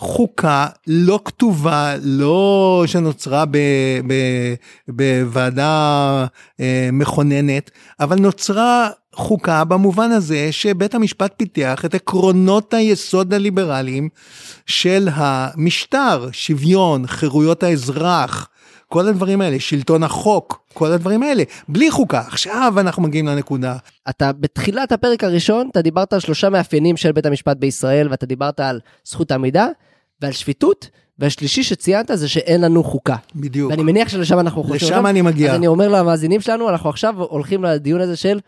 [0.00, 3.58] חוקה לא כתובה, לא שנוצרה ב,
[4.06, 4.14] ב,
[4.88, 6.26] בוועדה
[6.60, 14.08] אה, מכוננת, אבל נוצרה חוקה במובן הזה שבית המשפט פיתח את עקרונות היסוד הליברליים
[14.66, 18.48] של המשטר, שוויון, חירויות האזרח,
[18.88, 22.20] כל הדברים האלה, שלטון החוק, כל הדברים האלה, בלי חוקה.
[22.20, 23.76] עכשיו אנחנו מגיעים לנקודה.
[24.08, 28.60] אתה בתחילת הפרק הראשון, אתה דיברת על שלושה מאפיינים של בית המשפט בישראל, ואתה דיברת
[28.60, 29.66] על זכות העמידה,
[30.22, 33.16] ועל שפיטות, והשלישי שציינת זה שאין לנו חוקה.
[33.34, 33.70] בדיוק.
[33.70, 34.92] ואני מניח שלשם אנחנו חושבים.
[34.92, 35.50] לשם אני מגיע.
[35.50, 38.40] אז אני אומר למאזינים שלנו, אנחנו עכשיו הולכים לדיון הזה של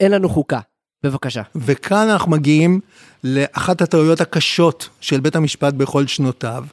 [0.00, 0.60] אין לנו חוקה.
[1.02, 1.42] בבקשה.
[1.56, 2.80] וכאן אנחנו מגיעים
[3.24, 6.64] לאחת הטעויות הקשות של בית המשפט בכל שנותיו,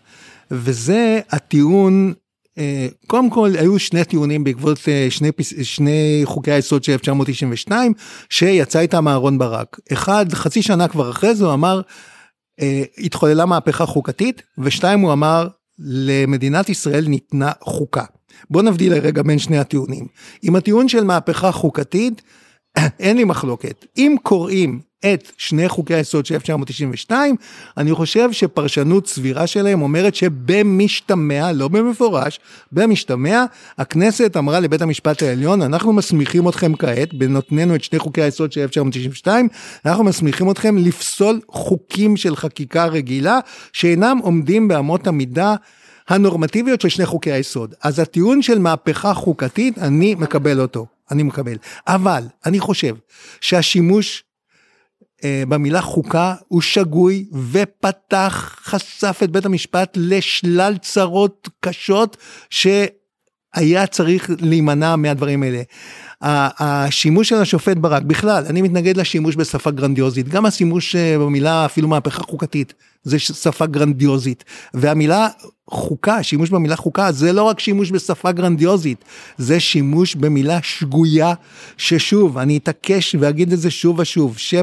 [0.52, 2.14] וזה הטיעון
[2.58, 5.32] אה, קודם כל היו שני טיעונים בעקבות אה, שני,
[5.64, 7.94] שני חוקי היסוד של 1992
[8.30, 9.80] שיצא איתם אהרון ברק.
[9.94, 11.82] אחד חצי שנה כבר אחרי זה הוא אמר
[12.98, 15.48] התחוללה מהפכה חוקתית, ושתיים הוא אמר,
[15.80, 18.06] למדינת ישראל ניתנה חוקה.
[18.50, 20.08] בוא נבדיל לרגע בין שני הטיעונים.
[20.42, 22.22] עם הטיעון של מהפכה חוקתית,
[23.00, 23.86] אין לי מחלוקת.
[23.98, 27.36] אם קוראים את שני חוקי היסוד של 1992,
[27.78, 32.40] אני חושב שפרשנות סבירה שלהם אומרת שבמשתמע, לא במפורש,
[32.72, 33.46] במשתמע,
[33.78, 38.62] הכנסת אמרה לבית המשפט העליון, אנחנו מסמיכים אתכם כעת, בנותננו את שני חוקי היסוד של
[38.62, 39.48] 1992,
[39.86, 43.40] אנחנו מסמיכים אתכם לפסול חוקים של חקיקה רגילה,
[43.74, 45.56] שאינם עומדים באמות המידה
[46.10, 47.76] הנורמטיביות של שני חוקי היסוד.
[47.84, 50.86] אז הטיעון של מהפכה חוקתית, אני מקבל אותו.
[51.12, 51.56] אני מקבל.
[51.88, 52.96] אבל אני חושב
[53.42, 54.24] שהשימוש
[55.48, 62.18] במילה חוקה הוא שגוי ופתח, חשף את בית המשפט לשלל צרות קשות
[62.50, 65.62] שהיה צריך להימנע מהדברים האלה.
[66.26, 71.88] השימוש של השופט ברק, בכלל, אני מתנגד לשימוש בשפה גרנדיוזית, גם השימוש אה, במילה אפילו
[71.88, 74.44] מהפכה חוקתית, זה שפה גרנדיוזית.
[74.74, 75.28] והמילה
[75.70, 79.06] חוקה, שימוש במילה חוקה, זה לא רק שימוש בשפה גרנדיוזית,
[79.38, 81.34] זה שימוש במילה שגויה,
[81.78, 84.54] ששוב, אני אתעקש ואגיד את זה שוב ושוב, ש...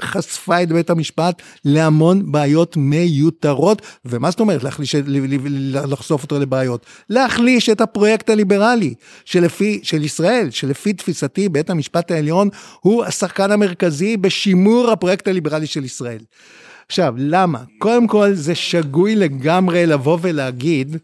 [0.00, 4.94] חשפה את בית המשפט להמון בעיות מיותרות, ומה זאת אומרת להחליש,
[5.64, 6.86] לחשוף אותו לבעיות?
[7.10, 12.48] להחליש את הפרויקט הליברלי שלפי, של ישראל, שלפי תפיסתי בית המשפט העליון
[12.80, 16.20] הוא השחקן המרכזי בשימור הפרויקט הליברלי של ישראל.
[16.86, 17.58] עכשיו, למה?
[17.78, 20.96] קודם כל זה שגוי לגמרי לבוא ולהגיד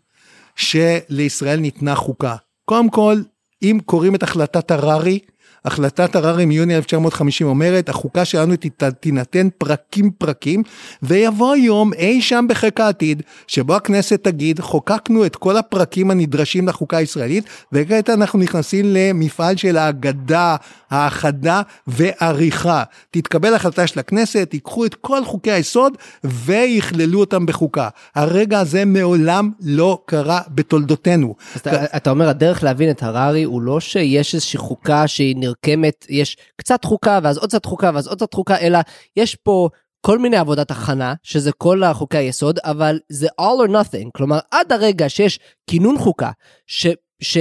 [0.57, 2.37] שלישראל ניתנה חוקה.
[2.65, 3.17] קודם כל,
[3.63, 5.19] אם קוראים את החלטת הררי,
[5.67, 8.55] החלטת הררי מיוני 1950 אומרת, החוקה שלנו
[9.01, 10.63] תינתן פרקים פרקים,
[11.03, 16.97] ויבוא יום אי שם בחיק העתיד, שבו הכנסת תגיד, חוקקנו את כל הפרקים הנדרשים לחוקה
[16.97, 20.57] הישראלית, וכעת אנחנו נכנסים למפעל של ההגדה,
[20.91, 22.83] האחדה ועריכה.
[23.11, 25.93] תתקבל החלטה של הכנסת, ייקחו את כל חוקי היסוד
[26.25, 27.89] ויכללו אותם בחוקה.
[28.15, 31.35] הרגע הזה מעולם לא קרה בתולדותינו.
[31.57, 35.56] אתה, אתה אומר, הדרך להבין את הררי הוא לא שיש איזושהי חוקה שהיא נר...
[35.57, 38.79] מתחכמת, יש קצת חוקה ואז עוד קצת חוקה ואז עוד קצת חוקה, אלא
[39.17, 39.69] יש פה
[40.01, 44.11] כל מיני עבודת הכנה, שזה כל החוקי היסוד, אבל זה all or nothing.
[44.15, 46.31] כלומר, עד הרגע שיש כינון חוקה,
[46.67, 46.87] ש...
[47.23, 47.39] ש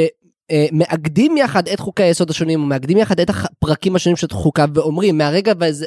[0.52, 4.66] אה, מאגדים יחד את חוקי היסוד השונים, או מאגדים יחד את הפרקים השונים של חוקה,
[4.74, 5.86] ואומרים, מהרגע, וזה,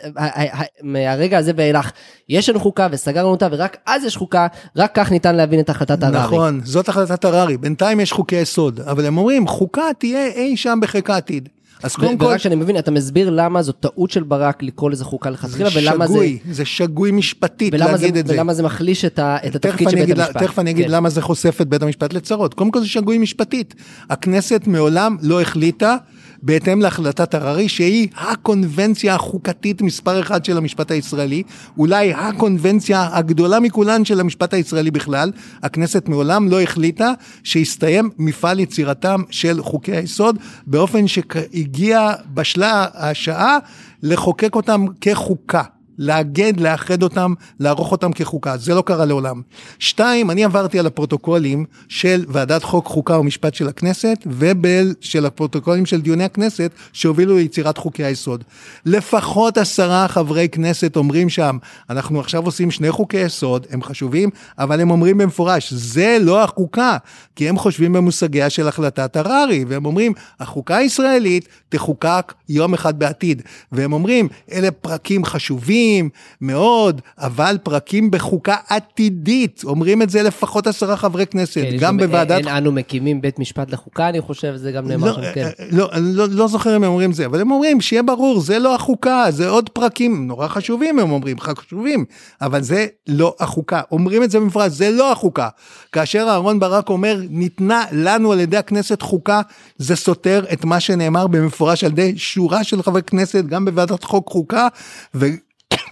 [0.82, 1.90] מהרגע הזה ואילך,
[2.28, 6.02] יש לנו חוקה וסגרנו אותה, ורק אז יש חוקה, רק כך ניתן להבין את החלטת
[6.02, 6.18] הררי.
[6.18, 7.56] נכון, זאת החלטת הררי.
[7.56, 11.48] בינתיים יש חוקי יסוד, אבל הם אומרים, חוקה תהיה אי שם בחיק העתיד.
[11.82, 12.24] אז קודם כל...
[12.24, 16.06] ורק שאני מבין, אתה מסביר למה זו טעות של ברק לקרוא לזה חוקה לכתחילה, ולמה
[16.06, 16.12] זה...
[16.14, 18.34] שגוי, זה שגוי משפטית להגיד זה, את זה.
[18.34, 20.42] ולמה זה מחליש את, ה, את התפקיד של בית המשפט.
[20.42, 20.90] תכף אני אגיד כן.
[20.90, 22.54] למה זה חושף את בית המשפט לצרות.
[22.54, 23.74] קודם כל זה שגוי משפטית.
[24.10, 25.96] הכנסת מעולם לא החליטה
[26.42, 31.42] בהתאם להחלטת הררי, שהיא הקונבנציה החוקתית מספר אחד של המשפט הישראלי,
[31.78, 37.12] אולי הקונבנציה הגדולה מכולן של המשפט הישראלי בכלל, הכנסת מעולם לא החליטה
[37.44, 43.58] שיסתיים מפעל יצירתם של חוקי היסוד, באופן שהגיע, בשלה השעה
[44.02, 45.62] לחוקק אותם כחוקה.
[45.98, 48.56] לאגד, לאחד אותם, לערוך אותם כחוקה.
[48.56, 49.42] זה לא קרה לעולם.
[49.78, 56.00] שתיים, אני עברתי על הפרוטוקולים של ועדת חוק, חוקה ומשפט של הכנסת, ושל הפרוטוקולים של
[56.00, 58.44] דיוני הכנסת שהובילו ליצירת חוקי היסוד.
[58.86, 61.58] לפחות עשרה חברי כנסת אומרים שם,
[61.90, 66.96] אנחנו עכשיו עושים שני חוקי יסוד, הם חשובים, אבל הם אומרים במפורש, זה לא החוקה,
[67.36, 73.42] כי הם חושבים במושגיה של החלטת הררי, והם אומרים, החוקה הישראלית תחוקק יום אחד בעתיד.
[73.72, 76.08] והם אומרים, אלה פרקים חשובים, חשובים
[76.40, 82.38] מאוד, אבל פרקים בחוקה עתידית, אומרים את זה לפחות עשרה חברי כנסת, כן, גם בוועדת...
[82.38, 85.48] אין אנו מקימים בית משפט לחוקה, אני חושב, זה גם נאמר לא, שם, כן.
[85.70, 88.74] לא, לא, לא זוכר אם הם אומרים זה, אבל הם אומרים, שיהיה ברור, זה לא
[88.74, 92.04] החוקה, זה עוד פרקים נורא חשובים, הם אומרים, חשובים,
[92.40, 93.80] אבל זה לא החוקה.
[93.92, 95.48] אומרים את זה במפורש, זה לא החוקה.
[95.92, 99.40] כאשר אהרן ברק אומר, ניתנה לנו על ידי הכנסת חוקה,
[99.78, 104.28] זה סותר את מה שנאמר במפורש על ידי שורה של חברי כנסת, גם בוועדת חוק
[104.28, 104.68] חוקה,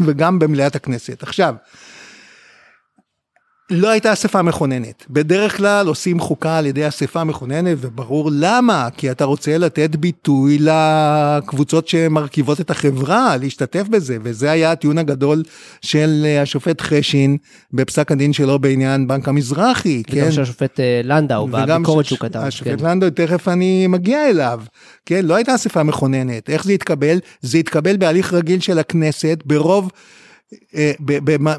[0.06, 1.22] וגם במליאת הכנסת.
[1.22, 1.54] עכשיו,
[3.70, 5.05] לא הייתה אספה מכוננת.
[5.11, 10.59] בדרך כלל עושים חוקה על ידי אספה מכוננת, וברור למה, כי אתה רוצה לתת ביטוי
[10.61, 15.42] לקבוצות שמרכיבות את החברה, להשתתף בזה, וזה היה הטיעון הגדול
[15.83, 17.37] של השופט חשין
[17.72, 20.02] בפסק הדין שלו בעניין בנק המזרחי.
[20.11, 20.33] וגם כן?
[20.33, 22.38] של השופט אה, לנדאו, בביקורת שהוא כתב.
[22.38, 22.87] השופט כן.
[22.87, 24.61] לנדאו, תכף אני מגיע אליו.
[25.07, 26.50] כן, לא הייתה אספה מכוננת.
[26.50, 27.18] איך זה התקבל?
[27.40, 29.90] זה התקבל בהליך רגיל של הכנסת, ברוב...
[30.74, 30.92] אה,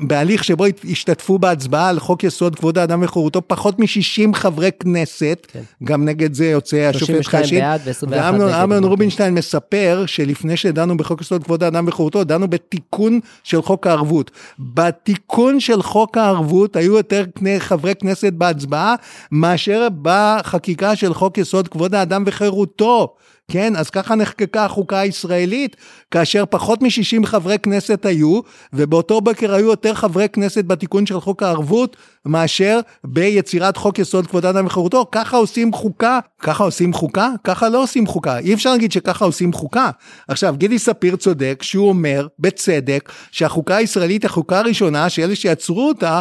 [0.01, 5.61] בהליך שבו השתתפו בהצבעה על חוק יסוד כבוד האדם וחירותו פחות מ-60 חברי כנסת, כן.
[5.83, 7.63] גם נגד זה יוצא השופט חשין.
[8.09, 14.31] ואמנון רובינשטיין מספר שלפני שדנו בחוק יסוד כבוד האדם וחירותו, דנו בתיקון של חוק הערבות.
[14.59, 17.25] בתיקון של חוק הערבות היו יותר
[17.59, 18.95] חברי כנסת בהצבעה
[19.31, 23.15] מאשר בחקיקה של חוק יסוד כבוד האדם וחירותו.
[23.51, 25.75] כן, אז ככה נחקקה החוקה הישראלית,
[26.11, 28.39] כאשר פחות מ-60 חברי כנסת היו,
[28.73, 34.45] ובאותו בוקר היו יותר חברי כנסת בתיקון של חוק הערבות, מאשר ביצירת חוק יסוד כבוד
[34.45, 35.05] האדם וחירותו.
[35.11, 38.37] ככה עושים חוקה, ככה עושים חוקה, ככה לא עושים חוקה.
[38.37, 39.89] אי אפשר להגיד שככה עושים חוקה.
[40.27, 46.19] עכשיו, גידי ספיר צודק, שהוא אומר, בצדק, שהחוקה הישראלית החוקה הראשונה, שאלה שיצרו אותה,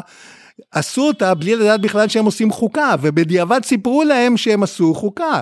[0.72, 5.40] עשו אותה בלי לדעת בכלל שהם עושים חוקה, ובדיעבד סיפרו להם שהם עשו חוקה.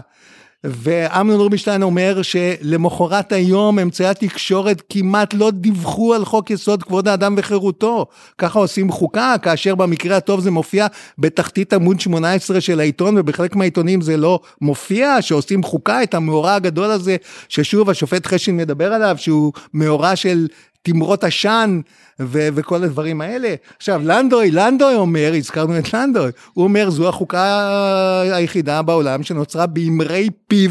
[0.65, 7.35] ואמנון רובינשטיין אומר שלמחרת היום אמצעי התקשורת כמעט לא דיווחו על חוק יסוד כבוד האדם
[7.39, 8.07] וחירותו.
[8.39, 10.87] ככה עושים חוקה, כאשר במקרה הטוב זה מופיע
[11.19, 16.91] בתחתית עמוד 18 של העיתון, ובחלק מהעיתונים זה לא מופיע, שעושים חוקה, את המאורע הגדול
[16.91, 17.17] הזה,
[17.49, 20.47] ששוב השופט חשין מדבר עליו, שהוא מאורע של
[20.85, 21.81] תמרות עשן
[22.21, 23.55] ו- וכל הדברים האלה.
[23.77, 30.29] עכשיו, לנדוי, לנדוי אומר, הזכרנו את לנדוי, הוא אומר, זו החוקה היחידה בעולם שנוצרה באמרי
[30.49, 30.71] פיו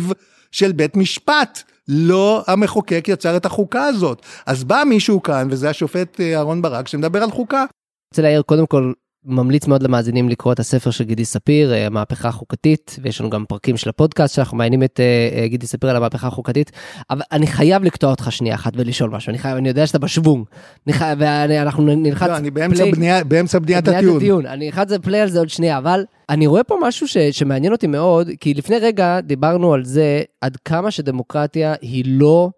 [0.51, 1.63] של בית משפט.
[1.87, 4.21] לא המחוקק יצר את החוקה הזאת.
[4.45, 7.57] אז בא מישהו כאן, וזה השופט אה, אהרן ברק, שמדבר על חוקה.
[7.57, 7.67] אני
[8.11, 8.93] רוצה להעיר קודם כל
[9.25, 13.45] ממליץ מאוד למאזינים לקרוא את הספר של גידי ספיר, אה, המהפכה החוקתית, ויש לנו גם
[13.45, 16.71] פרקים של הפודקאסט שאנחנו מעיינים את אה, אה, גידי ספיר על המהפכה החוקתית,
[17.09, 20.45] אבל אני חייב לקטוע אותך שנייה אחת ולשאול משהו, אני חייב, אני יודע שאתה בשוונג,
[20.87, 24.17] ואנחנו נלחץ לא, אני באמצע, פלי, בנייה, באמצע בניית הטיעון.
[24.17, 24.45] הטיעון.
[24.45, 27.87] אני אלחץ פליי על זה עוד שנייה, אבל אני רואה פה משהו ש, שמעניין אותי
[27.87, 32.49] מאוד, כי לפני רגע דיברנו על זה עד כמה שדמוקרטיה היא לא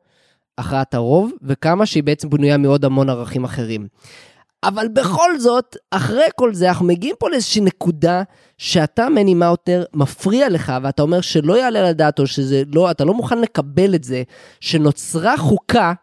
[0.57, 3.87] הכרעת הרוב, וכמה שהיא בעצם בנויה מעוד המון ערכים אחרים.
[4.67, 8.23] אבל בכל זאת, אחרי כל זה, אנחנו מגיעים פה לאיזושהי נקודה
[8.57, 13.05] שאתה, מני מאוטר, מפריע לך, ואתה אומר שלא יעלה על הדעת, או שזה לא, אתה
[13.05, 14.23] לא מוכן לקבל את זה,
[14.59, 15.93] שנוצרה חוקה,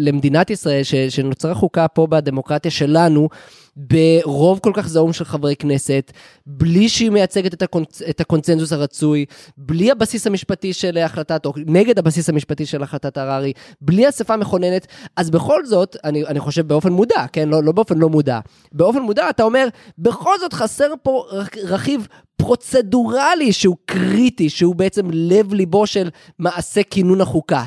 [0.00, 3.28] למדינת ישראל, שנוצרה חוקה פה בדמוקרטיה שלנו,
[3.76, 6.12] ברוב כל כך זעום של חברי כנסת,
[6.46, 8.02] בלי שהיא מייצגת את, הקונצ...
[8.02, 9.24] את הקונצנזוס הרצוי,
[9.56, 14.86] בלי הבסיס המשפטי של החלטת, או נגד הבסיס המשפטי של החלטת הררי, בלי אספה מכוננת,
[15.16, 17.48] אז בכל זאת, אני, אני חושב באופן מודע, כן?
[17.48, 18.40] לא, לא באופן לא מודע.
[18.72, 21.24] באופן מודע אתה אומר, בכל זאת חסר פה
[21.62, 27.64] רכיב פרוצדורלי שהוא קריטי, שהוא בעצם לב ליבו של מעשה כינון החוקה.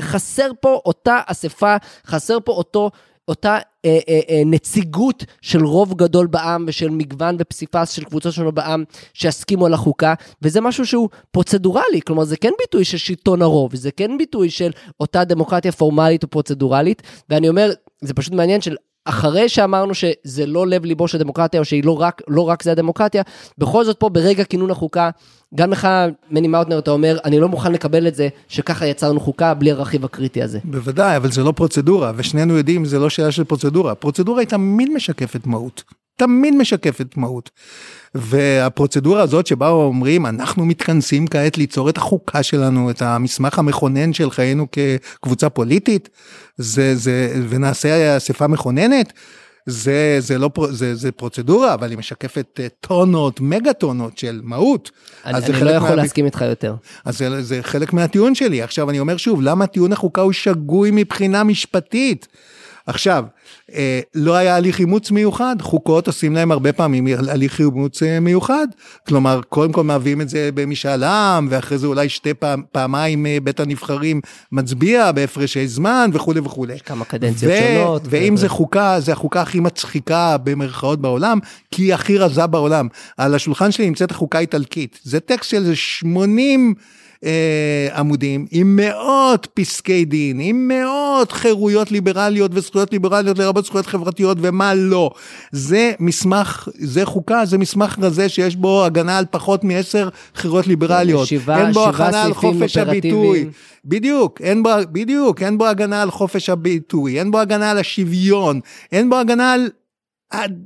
[0.00, 2.90] חסר פה אותה אספה, חסר פה אותו
[3.28, 8.54] אותה אה, אה, אה, נציגות של רוב גדול בעם ושל מגוון ופסיפס של קבוצות שונות
[8.54, 13.74] בעם שיסכימו על החוקה, וזה משהו שהוא פרוצדורלי, כלומר זה כן ביטוי של שלטון הרוב,
[13.74, 18.76] זה כן ביטוי של אותה דמוקרטיה פורמלית או פרוצדורלית, ואני אומר, זה פשוט מעניין של
[19.04, 22.72] אחרי שאמרנו שזה לא לב ליבו של דמוקרטיה, או שהיא לא רק, לא רק זה
[22.72, 23.22] הדמוקרטיה,
[23.58, 25.10] בכל זאת פה ברגע כינון החוקה,
[25.54, 25.88] גם לך,
[26.30, 30.04] מני מאוטנר, אתה אומר, אני לא מוכן לקבל את זה, שככה יצרנו חוקה בלי הרכיב
[30.04, 30.58] הקריטי הזה.
[30.64, 33.94] בוודאי, אבל זה לא פרוצדורה, ושנינו יודעים, זה לא שאלה של פרוצדורה.
[33.94, 35.82] פרוצדורה היא תמיד משקפת מהות.
[36.16, 37.50] תמיד משקפת מהות.
[38.14, 44.30] והפרוצדורה הזאת שבה אומרים, אנחנו מתכנסים כעת ליצור את החוקה שלנו, את המסמך המכונן של
[44.30, 46.08] חיינו כקבוצה פוליטית,
[46.56, 49.12] זה, זה, ונעשה אספה מכוננת,
[49.66, 54.90] זה, זה לא, זה, זה פרוצדורה, אבל היא משקפת אה, טונות, מגה טונות של מהות.
[55.24, 55.94] אני, אני לא יכול מה...
[55.94, 56.74] להסכים איתך יותר.
[57.04, 58.62] אז זה, זה חלק מהטיעון שלי.
[58.62, 62.28] עכשיו אני אומר שוב, למה טיעון החוקה הוא שגוי מבחינה משפטית?
[62.86, 63.24] עכשיו,
[63.74, 68.66] אה, לא היה הליך אימוץ מיוחד, חוקות עושים להם הרבה פעמים הליך אימוץ אה, מיוחד,
[69.08, 73.38] כלומר קודם כל מביאים את זה במשאל עם, ואחרי זה אולי שתי פעם, פעמיים אה,
[73.42, 74.20] בית הנבחרים
[74.52, 76.78] מצביע בהפרשי זמן וכולי וכולי.
[76.80, 78.02] כמה קדנציות ו- שונות.
[78.10, 78.36] ואם ו...
[78.36, 81.38] זה חוקה, זה החוקה הכי מצחיקה במרכאות בעולם,
[81.70, 82.88] כי היא הכי רזה בעולם.
[83.16, 86.74] על השולחן שלי נמצאת החוקה האיטלקית, זה טקסט של 80...
[87.24, 94.38] אה, עמודים, עם מאות פסקי דין, עם מאות חירויות ליברליות וזכויות ליברליות לרבות זכויות חברתיות
[94.40, 95.10] ומה לא.
[95.52, 101.26] זה מסמך, זה חוקה, זה מסמך רזה שיש בו הגנה על פחות מעשר חירויות ליברליות.
[101.26, 103.48] שבעה, אין בו הגנה על חופש הביטוי.
[103.84, 108.60] בדיוק, אין בו, בדיוק, אין בו הגנה על חופש הביטוי, אין בו הגנה על השוויון,
[108.92, 109.68] אין בו הגנה על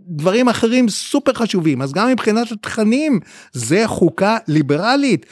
[0.09, 3.21] דברים אחרים סופר חשובים, אז גם מבחינת התכנים
[3.53, 5.27] זה חוקה ליברלית.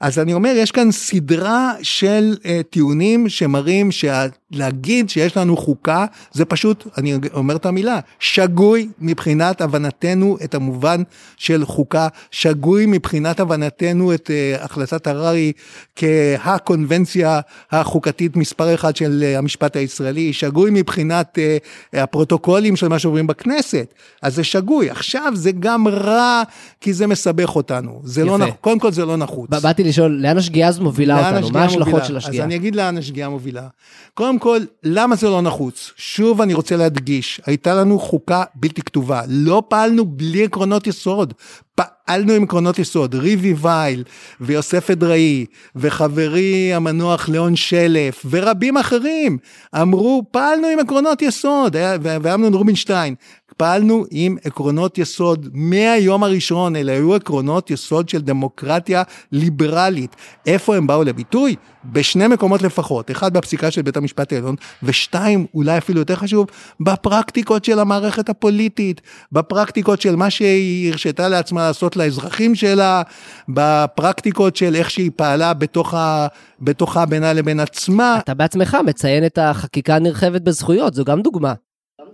[0.00, 6.44] אז אני אומר, יש כאן סדרה של uh, טיעונים שמראים שלהגיד שיש לנו חוקה, זה
[6.44, 11.02] פשוט, אני אומר את המילה, שגוי מבחינת הבנתנו את המובן
[11.36, 15.52] של חוקה, שגוי מבחינת הבנתנו את uh, החלטת הררי
[15.96, 17.40] כהקונבנציה
[17.72, 23.94] החוקתית מספר אחד של uh, המשפט הישראלי, שגוי מבחינת uh, הפרוטוקולים של מה שעוברים בכנסת,
[24.22, 24.90] אז זה שגוי.
[24.90, 26.42] עכשיו זה גם רע,
[26.80, 28.00] כי זה מסבך אותנו.
[28.04, 28.46] זה לא יפה.
[28.46, 29.50] לא, קודם כל זה לא נחוץ.
[29.50, 31.50] באתי לשאול, לאן השגיאה הזו מובילה אותנו?
[31.50, 32.42] מה ההשלכות של השגיאה?
[32.42, 33.68] אז אני אגיד לאן השגיאה מובילה.
[34.14, 35.92] קודם כל, למה זה לא נחוץ?
[35.96, 41.34] שוב אני רוצה להדגיש, הייתה לנו חוקה בלתי כתובה, לא פעלנו בלי עקרונות יסוד.
[41.74, 44.04] פעלנו עם עקרונות יסוד, ריבי וייל
[44.40, 49.38] ויוסף אדראי וחברי המנוח ליאון שלף ורבים אחרים
[49.82, 53.14] אמרו פעלנו עם עקרונות יסוד, ואמנון רובינשטיין,
[53.60, 60.16] פעלנו עם עקרונות יסוד מהיום הראשון, אלה היו עקרונות יסוד של דמוקרטיה ליברלית.
[60.46, 61.56] איפה הם באו לביטוי?
[61.84, 66.46] בשני מקומות לפחות, אחד בפסיקה של בית המשפט העליון, ושתיים, אולי אפילו יותר חשוב,
[66.80, 69.00] בפרקטיקות של המערכת הפוליטית,
[69.32, 73.02] בפרקטיקות של מה שהיא הרשתה לעצמה לעשות לאזרחים שלה,
[73.48, 76.26] בפרקטיקות של איך שהיא פעלה בתוך ה...
[76.60, 78.18] בתוכה בינה לבין עצמה.
[78.18, 81.54] אתה בעצמך מציין את החקיקה הנרחבת בזכויות, זו גם דוגמה.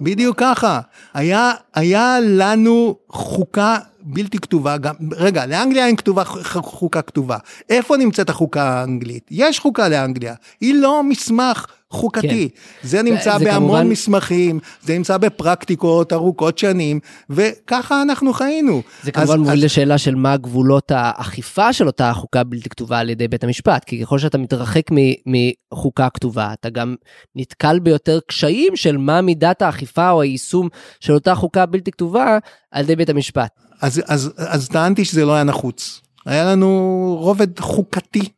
[0.00, 0.80] בדיוק ככה.
[1.14, 3.78] היה, היה לנו חוקה
[4.08, 7.36] בלתי כתובה, גם, רגע, לאנגליה אין כתובה חוקה כתובה.
[7.70, 9.28] איפה נמצאת החוקה האנגלית?
[9.30, 12.48] יש חוקה לאנגליה, היא לא מסמך חוקתי.
[12.48, 12.88] כן.
[12.88, 13.88] זה נמצא זה בהמון כמובן...
[13.88, 18.82] מסמכים, זה נמצא בפרקטיקות ארוכות שנים, וככה אנחנו חיינו.
[19.02, 19.64] זה כמובן מוביל אז...
[19.64, 24.02] לשאלה של מה גבולות האכיפה של אותה חוקה בלתי כתובה על ידי בית המשפט, כי
[24.02, 24.82] ככל שאתה מתרחק
[25.26, 26.94] מחוקה כתובה, אתה גם
[27.36, 30.68] נתקל ביותר קשיים של מה מידת האכיפה או היישום
[31.00, 32.38] של אותה חוקה בלתי כתובה
[32.70, 33.50] על ידי בית המשפט.
[33.80, 36.00] אז, אז, אז טענתי שזה לא היה נחוץ.
[36.26, 38.28] היה לנו רובד חוקתי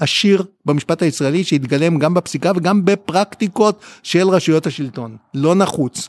[0.00, 5.16] עשיר במשפט הישראלי שהתגלם גם בפסיקה וגם בפרקטיקות של רשויות השלטון.
[5.34, 6.08] לא נחוץ.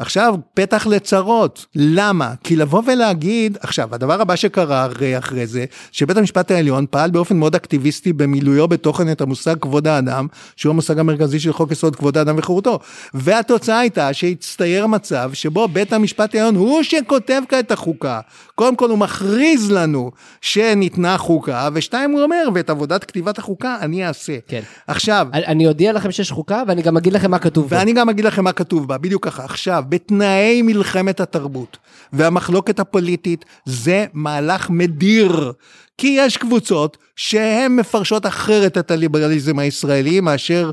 [0.00, 1.66] עכשיו, פתח לצרות.
[1.74, 2.34] למה?
[2.44, 7.36] כי לבוא ולהגיד, עכשיו, הדבר הבא שקרה הרי אחרי זה, שבית המשפט העליון פעל באופן
[7.36, 12.18] מאוד אקטיביסטי במילויו בתוכן את המושג כבוד האדם, שהוא המושג המרכזי של חוק יסוד כבוד
[12.18, 12.78] האדם וחירותו.
[13.14, 18.20] והתוצאה הייתה שהצטייר מצב שבו בית המשפט העליון הוא שכותב כעת החוקה.
[18.54, 20.10] קודם כל הוא מכריז לנו
[20.40, 24.36] שניתנה חוקה, ושתיים הוא אומר, ואת עבודת כתיבת החוקה אני אעשה.
[24.48, 24.60] כן.
[24.86, 27.78] עכשיו, אני אודיע לכם שיש חוקה, ואני גם אגיד לכם מה כתוב בה.
[27.78, 29.44] ואני גם אגיד לכם מה כתוב בה, בדיוק ככה.
[29.44, 31.76] עכשיו, בתנאי מלחמת התרבות
[32.12, 35.52] והמחלוקת הפוליטית, זה מהלך מדיר.
[35.98, 40.70] כי יש קבוצות שהן מפרשות אחרת את הליברליזם הישראלי מאשר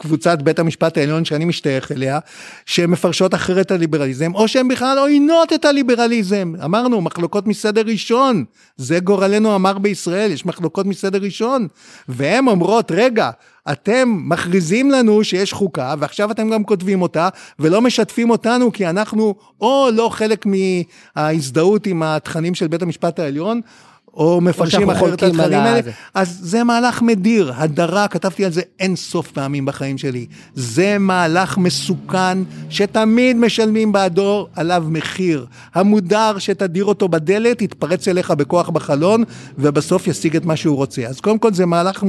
[0.00, 2.18] קבוצת בית המשפט העליון שאני משתייך אליה,
[2.66, 6.52] שהן מפרשות אחרת את הליברליזם, או שהן בכלל עוינות את הליברליזם.
[6.64, 8.44] אמרנו, מחלוקות מסדר ראשון,
[8.76, 11.68] זה גורלנו אמר בישראל, יש מחלוקות מסדר ראשון.
[12.08, 13.30] והן אומרות, רגע,
[13.72, 17.28] אתם מכריזים לנו שיש חוקה, ועכשיו אתם גם כותבים אותה,
[17.58, 23.60] ולא משתפים אותנו, כי אנחנו או לא חלק מההזדהות עם התכנים של בית המשפט העליון,
[24.16, 25.90] או מפרשים אחרת את התכנים האלה, זה.
[26.14, 30.26] אז זה מהלך מדיר, הדרה, כתבתי על זה אין סוף פעמים בחיים שלי.
[30.54, 32.38] זה מהלך מסוכן,
[32.70, 35.46] שתמיד משלמים בעדו עליו מחיר.
[35.74, 39.24] המודר שתדיר אותו בדלת, יתפרץ אליך בכוח בחלון,
[39.58, 41.02] ובסוף ישיג את מה שהוא רוצה.
[41.06, 42.04] אז קודם כל זה מהלך,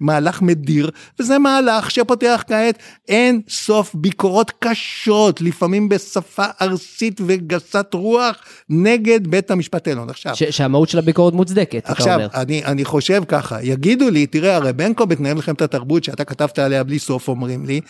[0.00, 2.78] מהלך מדיר, וזה מהלך שפותח כעת
[3.08, 8.36] אין סוף ביקורות קשות, לפעמים בשפה ארסית וגסת רוח,
[8.68, 10.10] נגד בית המשפט העליון.
[10.10, 10.34] עכשיו...
[10.50, 12.24] שהמהות של הביקורת מאוד מוצדקת, אתה אומר.
[12.24, 16.58] עכשיו, אני, אני חושב ככה, יגידו לי, תראה, הרי בנקו בתנאי מלחמת התרבות, שאתה כתבת
[16.58, 17.80] עליה בלי סוף, אומרים לי,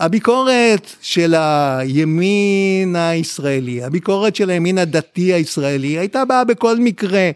[0.00, 7.30] הביקורת של הימין הישראלי, הביקורת של הימין הדתי הישראלי, הייתה באה בכל מקרה.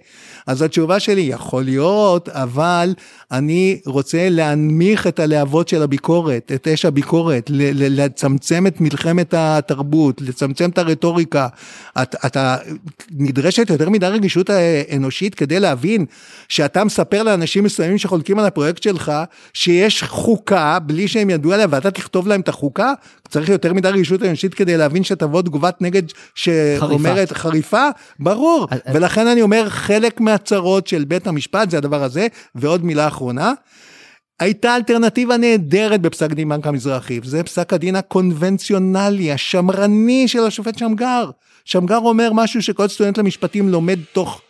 [0.46, 2.94] אז התשובה שלי, יכול להיות, אבל
[3.32, 10.70] אני רוצה להנמיך את הלהבות של הביקורת, את אש הביקורת, לצמצם את מלחמת התרבות, לצמצם
[10.70, 11.48] את הרטוריקה.
[12.02, 12.56] אתה, אתה
[13.10, 14.50] נדרשת יותר מדי רגישות
[14.96, 16.04] אנושית כדי להבין
[16.48, 19.12] שאתה מספר לאנשים מסוימים שחולקים על הפרויקט שלך,
[19.52, 22.92] שיש חוקה בלי שהם ידעו עליה ואתה תכתוב להם את החוקה,
[23.28, 26.02] צריך יותר מדי רגישות אנושית כדי להבין שתבוא תגובת נגד
[26.34, 27.88] שאומרת חריפה, חריפה
[28.18, 33.52] ברור, ולכן אני אומר חלק מהצרות של בית המשפט זה הדבר הזה, ועוד מילה אחרונה.
[34.40, 41.30] הייתה אלטרנטיבה נהדרת בפסק דין בנק המזרחי, וזה פסק הדין הקונבנציונלי, השמרני של השופט שמגר.
[41.64, 44.40] שמגר אומר משהו שכל סטודנט למשפטים לומד תוך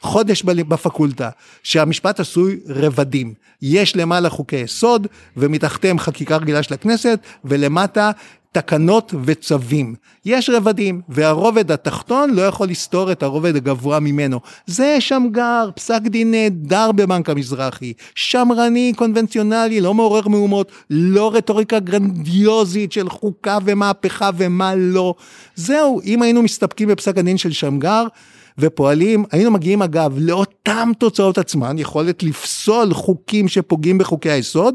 [0.00, 1.30] חודש בפקולטה,
[1.62, 3.34] שהמשפט עשוי רבדים.
[3.62, 8.10] יש למעלה חוקי יסוד, ומתחתיהם חקיקה רגילה של הכנסת, ולמטה
[8.52, 9.94] תקנות וצווים.
[10.24, 14.40] יש רבדים, והרובד התחתון לא יכול לסתור את הרובד הגבוה ממנו.
[14.66, 22.92] זה שמגר, פסק דין נהדר בבנק המזרחי, שמרני, קונבנציונלי, לא מעורר מהומות, לא רטוריקה גרנדיוזית
[22.92, 25.14] של חוקה ומהפכה ומה לא.
[25.54, 28.06] זהו, אם היינו מסתפקים בפסק הדין של שמגר,
[28.58, 34.74] ופועלים, היינו מגיעים אגב לאותן תוצאות עצמן, יכולת לפסול חוקים שפוגעים בחוקי היסוד,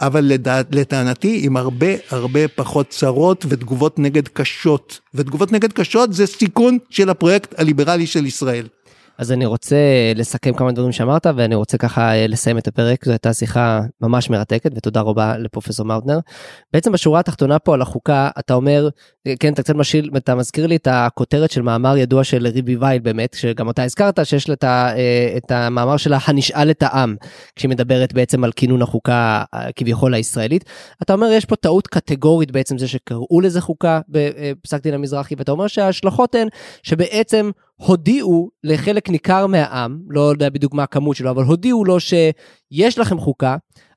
[0.00, 0.32] אבל
[0.70, 5.00] לטענתי עם הרבה הרבה פחות צרות ותגובות נגד קשות.
[5.14, 8.66] ותגובות נגד קשות זה סיכון של הפרויקט הליברלי של ישראל.
[9.18, 9.76] אז אני רוצה
[10.14, 14.30] לסכם כמה דברים שאמרת ואני רוצה ככה אה, לסיים את הפרק זו הייתה שיחה ממש
[14.30, 16.18] מרתקת ותודה רבה לפרופסור מאוטנר.
[16.72, 18.88] בעצם בשורה התחתונה פה על החוקה אתה אומר
[19.40, 23.00] כן אתה קצת משיל אתה מזכיר לי את הכותרת של מאמר ידוע של ריבי וייל
[23.00, 27.16] באמת שגם אתה הזכרת שיש לה אה, את המאמר שלה הנשאל את העם
[27.56, 30.64] כשהיא מדברת בעצם על כינון החוקה אה, כביכול הישראלית.
[31.02, 35.52] אתה אומר יש פה טעות קטגורית בעצם זה שקראו לזה חוקה בפסק דין המזרחי ואתה
[35.52, 36.48] אומר שההשלכות הן
[36.82, 42.98] שבעצם הודיעו לחלק ניכר מהעם, לא יודע בדיוק מה הכמות שלו, אבל הודיעו לו שיש
[42.98, 43.56] לכם חוקה,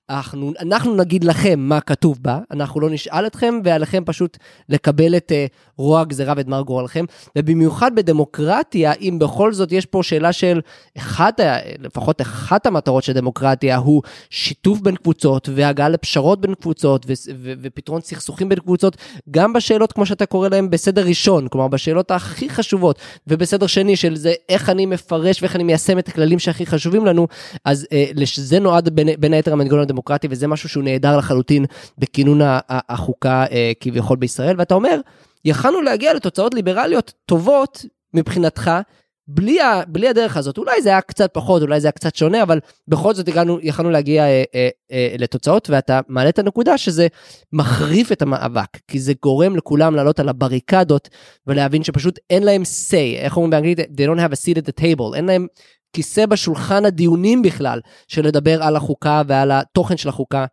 [0.09, 4.37] אנחנו, אנחנו נגיד לכם מה כתוב בה, אנחנו לא נשאל אתכם, ועליכם פשוט
[4.69, 7.05] לקבל את uh, רוע הגזירה ואת מר גורלכם.
[7.37, 10.61] ובמיוחד בדמוקרטיה, אם בכל זאת יש פה שאלה של
[10.97, 11.39] אחת,
[11.79, 17.53] לפחות אחת המטרות של דמוקרטיה הוא שיתוף בין קבוצות, והגעה לפשרות בין קבוצות, ו- ו-
[17.61, 18.97] ופתרון סכסוכים בין קבוצות,
[19.31, 24.15] גם בשאלות, כמו שאתה קורא להן, בסדר ראשון, כלומר בשאלות הכי חשובות, ובסדר שני של
[24.15, 27.27] זה איך אני מפרש ואיך אני מיישם את הכללים שהכי חשובים לנו,
[27.65, 29.96] אז uh, לזה נועד בין, בין היתר המנגנון הדמוקרטי,
[30.29, 31.65] וזה משהו שהוא נהדר לחלוטין
[31.97, 32.39] בכינון
[32.69, 34.99] החוקה אה, כביכול בישראל, ואתה אומר,
[35.45, 38.71] יכלנו להגיע לתוצאות ליברליות טובות מבחינתך,
[39.27, 42.43] בלי, ה, בלי הדרך הזאת, אולי זה היה קצת פחות, אולי זה היה קצת שונה,
[42.43, 47.07] אבל בכל זאת הגענו, יכלנו להגיע אה, אה, אה, לתוצאות, ואתה מעלה את הנקודה שזה
[47.53, 51.09] מחריף את המאבק, כי זה גורם לכולם לעלות על הבריקדות
[51.47, 53.79] ולהבין שפשוט אין להם say, איך אומרים באנגלית?
[53.79, 55.47] They don't have a seat at the table, אין להם
[55.97, 60.45] כיסא בשולחן הדיונים בכלל, של לדבר על החוקה ועל התוכן של החוקה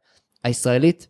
[0.44, 1.06] הישראלית.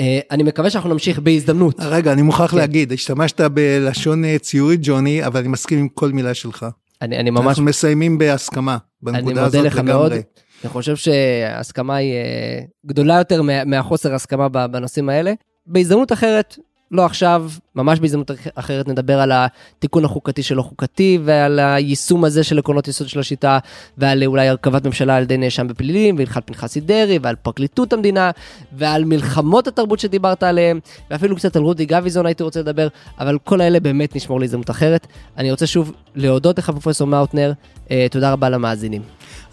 [0.00, 1.74] אה, אני מקווה שאנחנו נמשיך בהזדמנות.
[1.80, 2.56] רגע, אני מוכרח כן.
[2.56, 6.66] להגיד, השתמשת בלשון אה, ציורית, ג'וני, אבל אני מסכים עם כל מילה שלך.
[7.02, 9.92] אני, אני ממש, אנחנו מסיימים בהסכמה, אני בנקודה מודה הזאת לך לגמרי.
[9.92, 10.12] מאוד.
[10.12, 15.32] אני חושב שההסכמה היא אה, גדולה יותר מה- מהחוסר הסכמה בנושאים האלה.
[15.66, 16.58] בהזדמנות אחרת,
[16.90, 22.44] לא עכשיו, ממש בהזדמנות אח- אחרת נדבר על התיקון החוקתי שלא חוקתי ועל היישום הזה
[22.44, 23.58] של עקרונות יסוד של השיטה
[23.98, 28.30] ועל אולי הרכבת ממשלה על ידי נאשם בפלילים והלכת פנחסי דרעי ועל פרקליטות המדינה
[28.72, 30.80] ועל מלחמות התרבות שדיברת עליהן
[31.10, 32.88] ואפילו קצת על רודי גביזון הייתי רוצה לדבר
[33.18, 35.06] אבל כל האלה באמת נשמור להזדמנות אחרת.
[35.36, 37.52] אני רוצה שוב להודות לך פרופסור מאוטנר,
[37.90, 39.02] אה, תודה רבה למאזינים.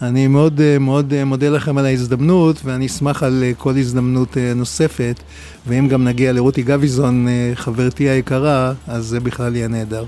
[0.02, 4.36] אני מאוד אה, מאוד אה, מודה לכם על ההזדמנות, ואני אשמח על אה, כל הזדמנות
[4.56, 5.20] נוספת,
[5.66, 10.04] ואם גם נגיע לרותי גביזון, חברתי היקרה, אז זה בכלל יהיה נהדר.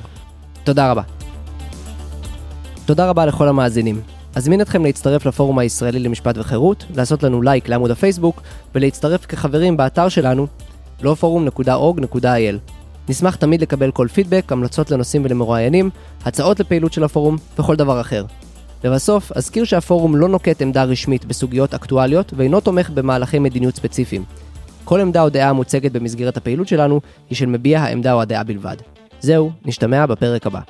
[0.65, 1.03] תודה רבה.
[2.85, 4.01] תודה רבה לכל המאזינים.
[4.35, 8.43] אזמין אתכם להצטרף לפורום הישראלי למשפט וחירות, לעשות לנו לייק לעמוד הפייסבוק
[8.75, 10.47] ולהצטרף כחברים באתר שלנו
[11.03, 12.73] lawforum.org.il.
[13.09, 15.91] נשמח תמיד לקבל כל פידבק, המלצות לנושאים ולמרואיינים,
[16.25, 18.25] הצעות לפעילות של הפורום וכל דבר אחר.
[18.85, 24.25] לבסוף, אזכיר שהפורום לא נוקט עמדה רשמית בסוגיות אקטואליות ואינו תומך במהלכי מדיניות ספציפיים.
[24.85, 27.01] כל עמדה או דעה המוצגת במסגרת הפעילות שלנו
[27.31, 28.77] היא של מביע העמדה או הדעה בלבד.
[29.21, 30.61] זהו, נשתמע בפרק הבא.